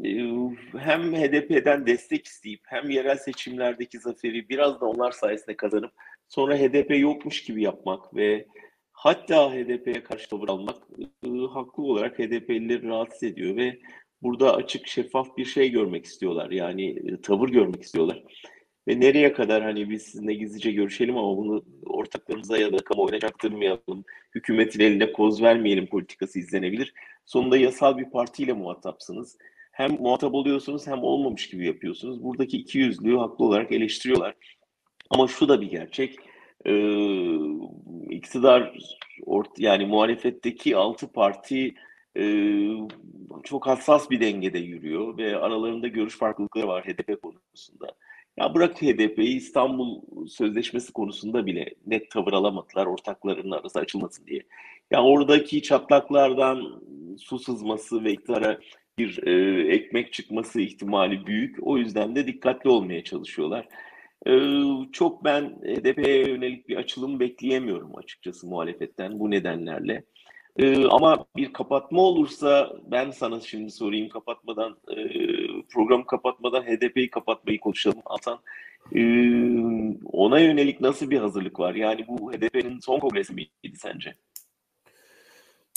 e, 0.04 0.80
hem 0.80 1.14
HDP'den 1.14 1.86
destek 1.88 2.26
isteyip 2.26 2.62
hem 2.66 2.90
yerel 2.90 3.18
seçimlerdeki 3.18 4.00
zaferi 4.00 4.50
biraz 4.50 4.82
da 4.82 4.86
onlar 4.86 5.12
sayesinde 5.12 5.58
kazanıp 5.58 5.92
sonra 6.30 6.58
HDP 6.58 7.00
yokmuş 7.00 7.44
gibi 7.44 7.64
yapmak 7.64 8.16
ve 8.16 8.48
hatta 8.92 9.54
HDP'ye 9.54 10.04
karşı 10.04 10.30
tavır 10.30 10.50
almak 10.50 10.78
e, 11.24 11.30
haklı 11.54 11.84
olarak 11.84 12.20
HDP'lileri 12.20 12.88
rahatsız 12.88 13.24
ediyor 13.24 13.56
ve 13.56 13.80
burada 14.22 14.56
açık 14.56 14.88
şeffaf 14.88 15.38
bir 15.38 15.46
şey 15.46 15.72
görmek 15.72 16.06
istiyorlar. 16.06 16.52
Yani 16.52 16.90
e, 16.90 17.22
tavır 17.22 17.50
görmek 17.50 17.84
istiyorlar 17.84 18.24
ve 18.88 19.00
nereye 19.00 19.34
kadar 19.34 19.64
hani 19.64 19.90
biz 19.90 20.02
sizinle 20.02 20.34
gizlice 20.34 20.72
görüşelim 20.72 21.18
ama 21.18 21.38
bunu 21.38 21.66
ortaklarımıza 21.86 22.58
ya 22.58 22.74
da 22.74 22.78
kamuoyuna 22.78 23.20
çaktırmayalım, 23.20 24.04
hükümetin 24.36 24.80
eline 24.80 25.12
koz 25.12 25.42
vermeyelim 25.42 25.88
politikası 25.88 26.40
izlenebilir. 26.40 26.94
Sonunda 27.26 27.58
yasal 27.58 27.98
bir 27.98 28.10
partiyle 28.10 28.54
muhatapsınız. 28.54 29.38
Hem 29.72 29.92
muhatap 29.92 30.34
oluyorsunuz 30.34 30.88
hem 30.88 31.04
olmamış 31.04 31.50
gibi 31.50 31.68
yapıyorsunuz. 31.68 32.24
Buradaki 32.24 32.58
iki 32.58 32.78
yüzlüğü 32.78 33.18
haklı 33.18 33.46
olarak 33.46 33.72
eleştiriyorlar. 33.72 34.36
Ama 35.10 35.28
şu 35.28 35.50
da 35.50 35.62
bir 35.62 35.70
gerçek. 35.70 36.16
Ee, 36.66 37.36
iktidar 38.10 38.78
yani 39.58 39.86
muhalefetteki 39.86 40.78
altı 40.78 41.12
parti 41.12 41.74
e, 42.18 42.24
çok 43.44 43.68
hassas 43.68 44.10
bir 44.10 44.22
dengede 44.22 44.60
yürüyor 44.60 45.18
ve 45.18 45.38
aralarında 45.38 45.88
görüş 45.88 46.18
farklılıkları 46.18 46.68
var 46.68 46.86
HDP 46.86 47.22
konusunda. 47.22 47.96
Ya 48.42 48.54
bırak 48.54 48.82
HDP'yi 48.82 49.36
İstanbul 49.36 50.02
Sözleşmesi 50.28 50.94
konusunda 50.94 51.46
bile 51.46 51.74
net 51.88 52.12
tavır 52.12 52.34
alamadılar 52.34 52.86
ortaklarının 52.86 53.52
arası 53.52 53.80
açılmasın 53.80 54.26
diye. 54.26 54.42
Ya 54.92 55.04
oradaki 55.04 55.62
çatlaklardan 55.62 56.82
su 57.18 57.40
sızması 57.40 58.04
ve 58.04 58.12
iktidara 58.12 58.60
bir 58.98 59.28
e, 59.28 59.62
ekmek 59.74 60.14
çıkması 60.14 60.62
ihtimali 60.62 61.26
büyük. 61.26 61.58
O 61.62 61.78
yüzden 61.78 62.16
de 62.16 62.28
dikkatli 62.28 62.70
olmaya 62.70 63.04
çalışıyorlar. 63.04 63.68
E, 64.28 64.34
çok 64.92 65.24
ben 65.24 65.44
HDP'ye 65.44 66.30
yönelik 66.30 66.70
bir 66.70 66.76
açılım 66.76 67.20
bekleyemiyorum 67.20 67.98
açıkçası 67.98 68.48
muhalefetten 68.48 69.20
bu 69.20 69.32
nedenlerle. 69.32 70.04
Ee, 70.58 70.86
ama 70.86 71.26
bir 71.36 71.54
kapatma 71.54 72.02
olursa 72.02 72.74
ben 72.92 73.12
sana 73.12 73.40
şimdi 73.40 73.72
sorayım 73.72 74.10
kapatmadan 74.10 74.78
e, 74.88 74.98
programı 75.74 76.06
kapatmadan 76.06 76.64
HDP'yi 76.64 77.10
kapatmayı 77.10 77.60
konuşalım 77.60 78.02
Altan. 78.06 78.40
Ee, 78.96 79.02
ona 80.12 80.40
yönelik 80.40 80.82
nasıl 80.82 81.10
bir 81.10 81.20
hazırlık 81.20 81.60
var? 81.60 81.76
Yani 81.76 82.08
bu 82.08 82.34
HDP'nin 82.34 82.80
son 82.80 83.00
kongresi 83.00 83.34
miydi 83.34 83.78
sence? 83.78 84.16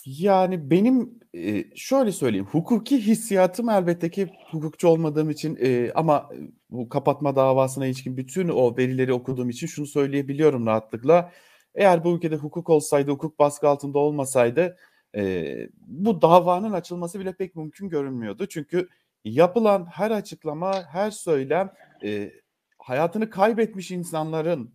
Yani 0.07 0.71
benim 0.71 1.19
e, 1.35 1.65
şöyle 1.77 2.13
söyleyeyim 2.13 2.47
hukuki 2.47 3.07
hissiyatım 3.07 3.69
elbette 3.69 4.11
ki 4.11 4.29
hukukçu 4.51 4.89
olmadığım 4.89 5.31
için 5.31 5.59
e, 5.61 5.93
ama 5.95 6.31
bu 6.71 6.89
kapatma 6.89 7.37
davasına 7.37 7.87
ilişkin 7.87 8.17
bütün 8.17 8.49
o 8.49 8.77
verileri 8.77 9.13
okuduğum 9.13 9.51
için 9.51 9.67
şunu 9.67 9.87
söyleyebiliyorum 9.87 10.67
rahatlıkla 10.67 11.33
eğer 11.75 12.05
bu 12.05 12.17
ülkede 12.17 12.37
hukuk 12.37 12.71
olsaydı, 12.71 13.11
hukuk 13.11 13.39
baskı 13.39 13.69
altında 13.69 13.99
olmasaydı 13.99 14.77
e, 15.17 15.55
bu 15.77 16.23
davanın 16.23 16.73
açılması 16.73 17.21
bile 17.21 17.33
pek 17.33 17.57
mümkün 17.57 17.89
görünmüyordu. 17.89 18.47
Çünkü 18.47 18.89
yapılan 19.25 19.87
her 19.87 20.11
açıklama, 20.11 20.83
her 20.83 21.11
söylem 21.11 21.73
e, 22.05 22.33
hayatını 22.79 23.31
kaybetmiş 23.31 23.91
insanların 23.91 24.75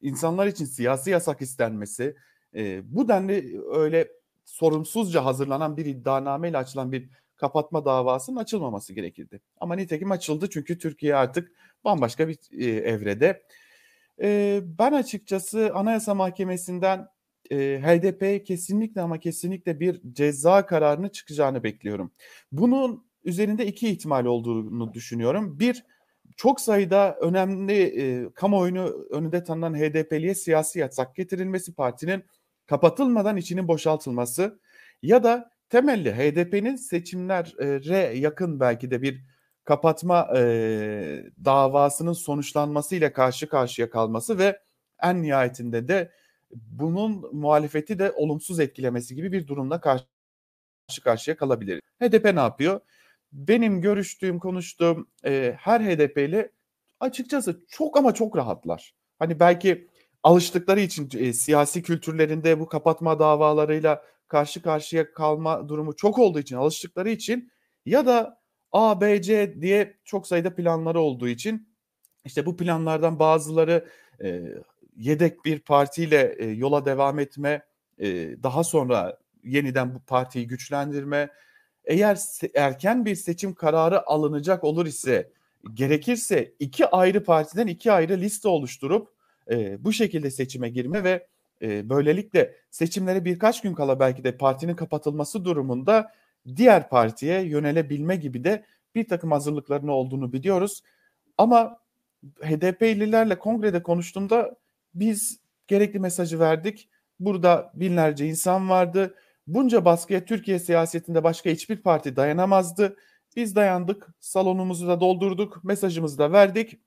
insanlar 0.00 0.46
için 0.46 0.64
siyasi 0.64 1.10
yasak 1.10 1.42
istenmesi, 1.42 2.16
e, 2.54 2.94
bu 2.94 3.08
denli 3.08 3.60
öyle 3.72 4.08
sorumsuzca 4.44 5.24
hazırlanan 5.24 5.76
bir 5.76 5.86
iddianameyle 5.86 6.58
açılan 6.58 6.92
bir 6.92 7.08
kapatma 7.36 7.84
davasının 7.84 8.36
açılmaması 8.36 8.92
gerekirdi. 8.92 9.40
Ama 9.60 9.74
nitekim 9.74 10.10
açıldı 10.10 10.50
çünkü 10.50 10.78
Türkiye 10.78 11.16
artık 11.16 11.52
bambaşka 11.84 12.28
bir 12.28 12.38
e, 12.52 12.66
evrede. 12.66 13.42
E, 14.22 14.60
ben 14.78 14.92
açıkçası 14.92 15.70
Anayasa 15.74 16.14
Mahkemesi'nden 16.14 17.08
e, 17.50 17.56
HDP 17.82 18.46
kesinlikle 18.46 19.00
ama 19.00 19.18
kesinlikle 19.18 19.80
bir 19.80 20.00
ceza 20.12 20.66
kararını 20.66 21.08
çıkacağını 21.12 21.62
bekliyorum. 21.62 22.12
Bunun 22.52 23.07
üzerinde 23.24 23.66
iki 23.66 23.88
ihtimal 23.88 24.24
olduğunu 24.24 24.92
düşünüyorum. 24.92 25.58
Bir, 25.58 25.84
çok 26.36 26.60
sayıda 26.60 27.16
önemli 27.20 27.82
e, 27.82 28.32
kamuoyunu 28.32 29.06
önünde 29.10 29.44
tanınan 29.44 29.74
HDP'liye 29.74 30.34
siyasi 30.34 30.78
yasak 30.78 31.16
getirilmesi, 31.16 31.74
partinin 31.74 32.24
kapatılmadan 32.66 33.36
içinin 33.36 33.68
boşaltılması 33.68 34.60
ya 35.02 35.24
da 35.24 35.50
temelli 35.68 36.12
HDP'nin 36.12 36.76
seçimlere 36.76 38.18
yakın 38.18 38.60
belki 38.60 38.90
de 38.90 39.02
bir 39.02 39.24
kapatma 39.64 40.28
e, 40.36 40.40
davasının 41.44 42.12
sonuçlanmasıyla 42.12 43.12
karşı 43.12 43.48
karşıya 43.48 43.90
kalması 43.90 44.38
ve 44.38 44.60
en 45.02 45.22
nihayetinde 45.22 45.88
de 45.88 46.12
bunun 46.50 47.36
muhalefeti 47.36 47.98
de 47.98 48.12
olumsuz 48.12 48.60
etkilemesi 48.60 49.14
gibi 49.14 49.32
bir 49.32 49.46
durumla 49.46 49.80
karşı 49.80 50.04
karşıya 51.04 51.36
kalabilir. 51.36 51.80
HDP 52.02 52.24
ne 52.24 52.40
yapıyor? 52.40 52.80
Benim 53.32 53.80
görüştüğüm, 53.80 54.38
konuştuğum 54.38 55.08
e, 55.24 55.54
her 55.58 55.80
HDP'li 55.80 56.52
açıkçası 57.00 57.60
çok 57.68 57.96
ama 57.98 58.14
çok 58.14 58.36
rahatlar. 58.36 58.94
Hani 59.18 59.40
belki 59.40 59.88
alıştıkları 60.22 60.80
için 60.80 61.10
e, 61.18 61.32
siyasi 61.32 61.82
kültürlerinde 61.82 62.60
bu 62.60 62.66
kapatma 62.66 63.18
davalarıyla 63.18 64.04
karşı 64.28 64.62
karşıya 64.62 65.12
kalma 65.12 65.68
durumu 65.68 65.96
çok 65.96 66.18
olduğu 66.18 66.38
için 66.38 66.56
alıştıkları 66.56 67.10
için 67.10 67.52
ya 67.86 68.06
da 68.06 68.40
A, 68.72 69.00
B, 69.00 69.22
C 69.22 69.60
diye 69.60 69.96
çok 70.04 70.26
sayıda 70.26 70.54
planları 70.54 71.00
olduğu 71.00 71.28
için 71.28 71.68
işte 72.24 72.46
bu 72.46 72.56
planlardan 72.56 73.18
bazıları 73.18 73.88
e, 74.22 74.42
yedek 74.96 75.44
bir 75.44 75.58
partiyle 75.58 76.36
e, 76.38 76.46
yola 76.46 76.84
devam 76.84 77.18
etme, 77.18 77.62
e, 77.98 78.06
daha 78.42 78.64
sonra 78.64 79.18
yeniden 79.44 79.94
bu 79.94 80.00
partiyi 80.00 80.46
güçlendirme. 80.46 81.28
Eğer 81.88 82.18
erken 82.54 83.04
bir 83.04 83.14
seçim 83.14 83.54
kararı 83.54 84.06
alınacak 84.06 84.64
olur 84.64 84.86
ise 84.86 85.30
gerekirse 85.74 86.52
iki 86.58 86.86
ayrı 86.86 87.24
partiden 87.24 87.66
iki 87.66 87.92
ayrı 87.92 88.20
liste 88.20 88.48
oluşturup 88.48 89.08
e, 89.50 89.84
bu 89.84 89.92
şekilde 89.92 90.30
seçime 90.30 90.68
girme 90.68 91.04
ve 91.04 91.26
e, 91.62 91.88
böylelikle 91.88 92.54
seçimlere 92.70 93.24
birkaç 93.24 93.60
gün 93.60 93.74
kala 93.74 94.00
belki 94.00 94.24
de 94.24 94.36
partinin 94.36 94.74
kapatılması 94.74 95.44
durumunda 95.44 96.12
diğer 96.56 96.88
partiye 96.88 97.40
yönelebilme 97.40 98.16
gibi 98.16 98.44
de 98.44 98.64
bir 98.94 99.08
takım 99.08 99.32
hazırlıklarının 99.32 99.92
olduğunu 99.92 100.32
biliyoruz. 100.32 100.82
Ama 101.38 101.78
HDP'lilerle 102.42 103.38
kongrede 103.38 103.82
konuştuğumda 103.82 104.56
biz 104.94 105.40
gerekli 105.68 105.98
mesajı 105.98 106.40
verdik. 106.40 106.88
Burada 107.20 107.72
binlerce 107.74 108.26
insan 108.26 108.68
vardı. 108.68 109.14
Bunca 109.48 109.84
baskıya 109.84 110.24
Türkiye 110.24 110.58
siyasetinde 110.58 111.24
başka 111.24 111.50
hiçbir 111.50 111.76
parti 111.76 112.16
dayanamazdı. 112.16 112.96
Biz 113.36 113.56
dayandık, 113.56 114.08
salonumuzu 114.20 114.88
da 114.88 115.00
doldurduk, 115.00 115.64
mesajımızı 115.64 116.18
da 116.18 116.32
verdik. 116.32 116.78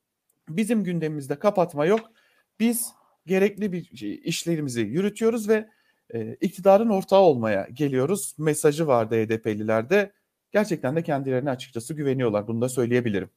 Bizim 0.50 0.84
gündemimizde 0.84 1.39
kapatma 1.39 1.86
yok. 1.86 2.12
Biz 2.60 2.93
gerekli 3.26 3.71
bir 3.71 3.97
şey, 3.97 4.21
işlerimizi 4.24 4.82
yürütüyoruz 4.82 5.50
ve 5.50 5.69
e, 6.13 6.36
iktidarın 6.36 6.89
ortağı 6.89 7.19
olmaya 7.19 7.67
geliyoruz. 7.74 8.36
Mesajı 8.38 8.88
vardı 8.88 9.15
HDP'lilerde. 9.15 10.12
Gerçekten 10.52 10.95
de 10.95 11.04
kendilerine 11.04 11.50
açıkçası 11.50 11.93
güveniyorlar. 11.93 12.47
Bunu 12.47 12.62
da 12.62 12.69
söyleyebilirim. 12.69 13.30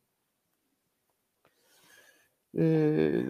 Ee, 2.59 3.25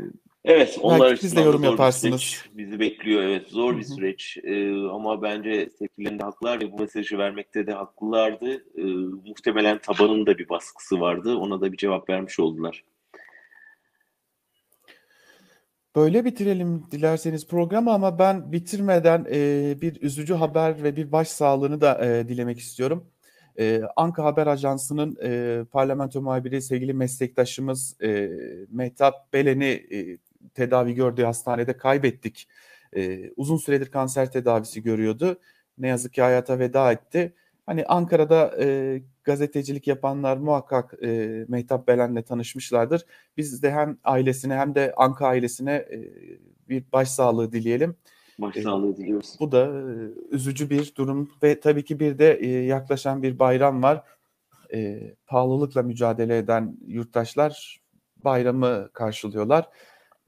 evet, 0.44 0.78
onlar 0.82 1.16
siz 1.16 1.36
de 1.36 1.40
yorum 1.40 1.64
yaparsınız. 1.64 2.44
Bizi 2.52 2.80
bekliyor. 2.80 3.22
Evet, 3.22 3.48
zor 3.48 3.78
bir 3.78 3.82
süreç. 3.82 4.38
Ee, 4.44 4.72
ama 4.72 5.22
bence 5.22 5.68
tepkilerinde 5.78 6.22
haklılar 6.22 6.60
ve 6.60 6.72
bu 6.72 6.78
mesajı 6.78 7.18
vermekte 7.18 7.66
de 7.66 7.72
haklılardı. 7.72 8.64
Ee, 8.78 8.82
muhtemelen 9.28 9.78
tabanın 9.78 10.26
da 10.26 10.38
bir 10.38 10.48
baskısı 10.48 11.00
vardı. 11.00 11.36
Ona 11.36 11.60
da 11.60 11.72
bir 11.72 11.76
cevap 11.76 12.10
vermiş 12.10 12.40
oldular. 12.40 12.84
Böyle 15.96 16.24
bitirelim 16.24 16.84
dilerseniz 16.90 17.48
programı 17.48 17.92
ama 17.92 18.18
ben 18.18 18.52
bitirmeden 18.52 19.26
e, 19.32 19.74
bir 19.80 20.02
üzücü 20.02 20.34
haber 20.34 20.82
ve 20.82 20.96
bir 20.96 21.12
baş 21.12 21.28
sağlığını 21.28 21.80
da 21.80 22.06
e, 22.06 22.28
dilemek 22.28 22.58
istiyorum. 22.58 23.06
E, 23.58 23.82
Anka 23.96 24.24
Haber 24.24 24.46
Ajansı'nın 24.46 25.16
e, 25.22 25.60
parlamento 25.64 26.22
muhabiri 26.22 26.62
sevgili 26.62 26.94
meslektaşımız 26.94 27.96
e, 28.02 28.30
Mehtap 28.70 29.32
Belen'i 29.32 29.86
e, 29.92 30.18
tedavi 30.54 30.94
gördüğü 30.94 31.24
hastanede 31.24 31.76
kaybettik. 31.76 32.48
E, 32.96 33.30
uzun 33.36 33.56
süredir 33.56 33.90
kanser 33.90 34.32
tedavisi 34.32 34.82
görüyordu. 34.82 35.40
Ne 35.78 35.88
yazık 35.88 36.12
ki 36.12 36.22
hayata 36.22 36.58
veda 36.58 36.92
etti. 36.92 37.34
Hani 37.66 37.84
Ankara'da 37.84 38.54
e, 38.62 39.02
gazetecilik 39.24 39.86
yapanlar 39.86 40.36
muhakkak 40.36 40.94
e, 41.02 41.44
Mehtap 41.48 41.88
Belen'le 41.88 42.22
tanışmışlardır. 42.22 43.06
Biz 43.36 43.62
de 43.62 43.70
hem 43.70 43.98
ailesine 44.04 44.54
hem 44.54 44.74
de 44.74 44.94
Anka 44.96 45.26
ailesine 45.26 45.72
e, 45.72 46.10
bir 46.68 46.84
başsağlığı 46.92 47.52
dileyelim. 47.52 47.96
Başsağlığı 48.38 48.96
diliyoruz. 48.96 49.36
Bu 49.40 49.52
da 49.52 49.66
e, 49.66 49.84
üzücü 50.30 50.70
bir 50.70 50.94
durum 50.96 51.30
ve 51.42 51.60
tabii 51.60 51.84
ki 51.84 52.00
bir 52.00 52.18
de 52.18 52.32
e, 52.32 52.48
yaklaşan 52.48 53.22
bir 53.22 53.38
bayram 53.38 53.82
var. 53.82 54.02
E, 54.74 55.00
pahalılıkla 55.26 55.82
mücadele 55.82 56.38
eden 56.38 56.76
yurttaşlar 56.86 57.80
bayramı 58.24 58.88
karşılıyorlar. 58.92 59.68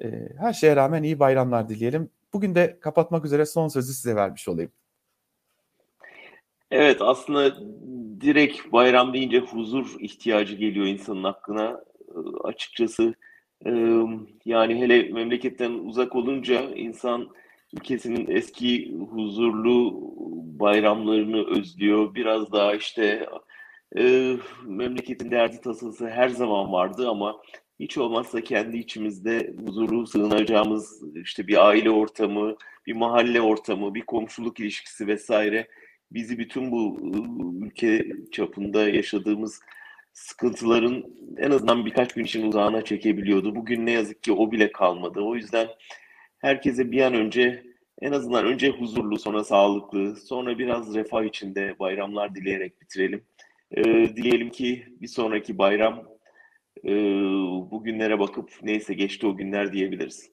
E, 0.03 0.29
her 0.39 0.53
şeye 0.53 0.77
rağmen 0.77 1.03
iyi 1.03 1.21
bayramlar 1.21 1.69
dileyelim. 1.69 2.11
Bugün 2.33 2.55
de 2.55 2.79
kapatmak 2.81 3.25
üzere 3.25 3.47
son 3.47 3.69
sözü 3.69 3.93
size 3.93 4.17
vermiş 4.17 4.49
olayım. 4.49 4.73
Evet 6.71 7.03
aslında 7.03 7.57
direkt 8.21 8.73
bayram 8.73 9.15
deyince 9.15 9.39
huzur 9.39 9.97
ihtiyacı 10.01 10.57
geliyor 10.57 10.87
insanın 10.87 11.25
aklına. 11.25 11.85
Açıkçası 12.45 13.15
yani 14.45 14.81
hele 14.81 15.03
memleketten 15.03 15.71
uzak 15.71 16.17
olunca 16.17 16.61
insan 16.61 17.29
ülkesinin 17.75 18.37
eski 18.37 18.99
huzurlu 18.99 19.95
bayramlarını 20.61 21.47
özlüyor. 21.59 22.15
Biraz 22.15 22.53
daha 22.53 22.75
işte 22.75 23.29
memleketin 24.65 25.31
derdi 25.31 25.61
tasası 25.61 26.09
her 26.09 26.29
zaman 26.29 26.73
vardı 26.73 27.09
ama 27.09 27.37
hiç 27.81 27.99
olmazsa 27.99 28.41
kendi 28.41 28.79
içimizde 28.79 29.55
huzurlu 29.67 30.07
sığınacağımız 30.07 31.03
işte 31.15 31.47
bir 31.47 31.67
aile 31.67 31.91
ortamı, 31.91 32.57
bir 32.87 32.93
mahalle 32.93 33.41
ortamı, 33.41 33.95
bir 33.95 34.03
komşuluk 34.03 34.61
ilişkisi 34.61 35.07
vesaire 35.07 35.69
bizi 36.11 36.39
bütün 36.39 36.73
bu 36.73 37.01
ülke 37.67 38.07
çapında 38.33 38.89
yaşadığımız 38.89 39.61
sıkıntıların 40.13 41.05
en 41.39 41.51
azından 41.51 41.87
birkaç 41.87 42.15
gün 42.15 42.25
için 42.25 42.47
uzağına 42.47 42.85
çekebiliyordu. 42.85 43.55
Bugün 43.55 43.87
ne 43.87 43.93
yazık 43.93 44.23
ki 44.23 44.33
o 44.33 44.53
bile 44.53 44.73
kalmadı. 44.73 45.21
O 45.21 45.35
yüzden 45.35 45.69
herkese 46.39 46.91
bir 46.91 47.01
an 47.01 47.15
önce 47.15 47.63
en 48.01 48.13
azından 48.13 48.47
önce 48.47 48.71
huzurlu, 48.71 49.19
sonra 49.19 49.45
sağlıklı, 49.45 50.17
sonra 50.17 50.59
biraz 50.59 50.95
refah 50.95 51.25
içinde 51.25 51.79
bayramlar 51.79 52.35
dileyerek 52.35 52.81
bitirelim. 52.81 53.25
Ee, 53.73 53.85
dileyelim 54.17 54.51
ki 54.51 54.87
bir 55.01 55.09
sonraki 55.09 55.59
bayram 55.59 56.16
e, 56.85 56.93
bugünlere 57.71 58.19
bakıp 58.19 58.51
neyse 58.63 58.95
geçti 58.95 59.27
o 59.27 59.37
günler 59.37 59.73
diyebiliriz. 59.73 60.31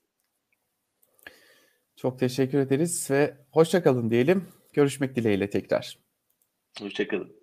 Çok 1.96 2.20
teşekkür 2.20 2.58
ederiz 2.58 3.12
ve 3.12 3.38
hoşçakalın 3.52 4.10
diyelim. 4.10 4.48
Görüşmek 4.74 5.16
dileğiyle 5.16 5.50
tekrar. 5.50 6.00
Hoşçakalın. 6.80 7.43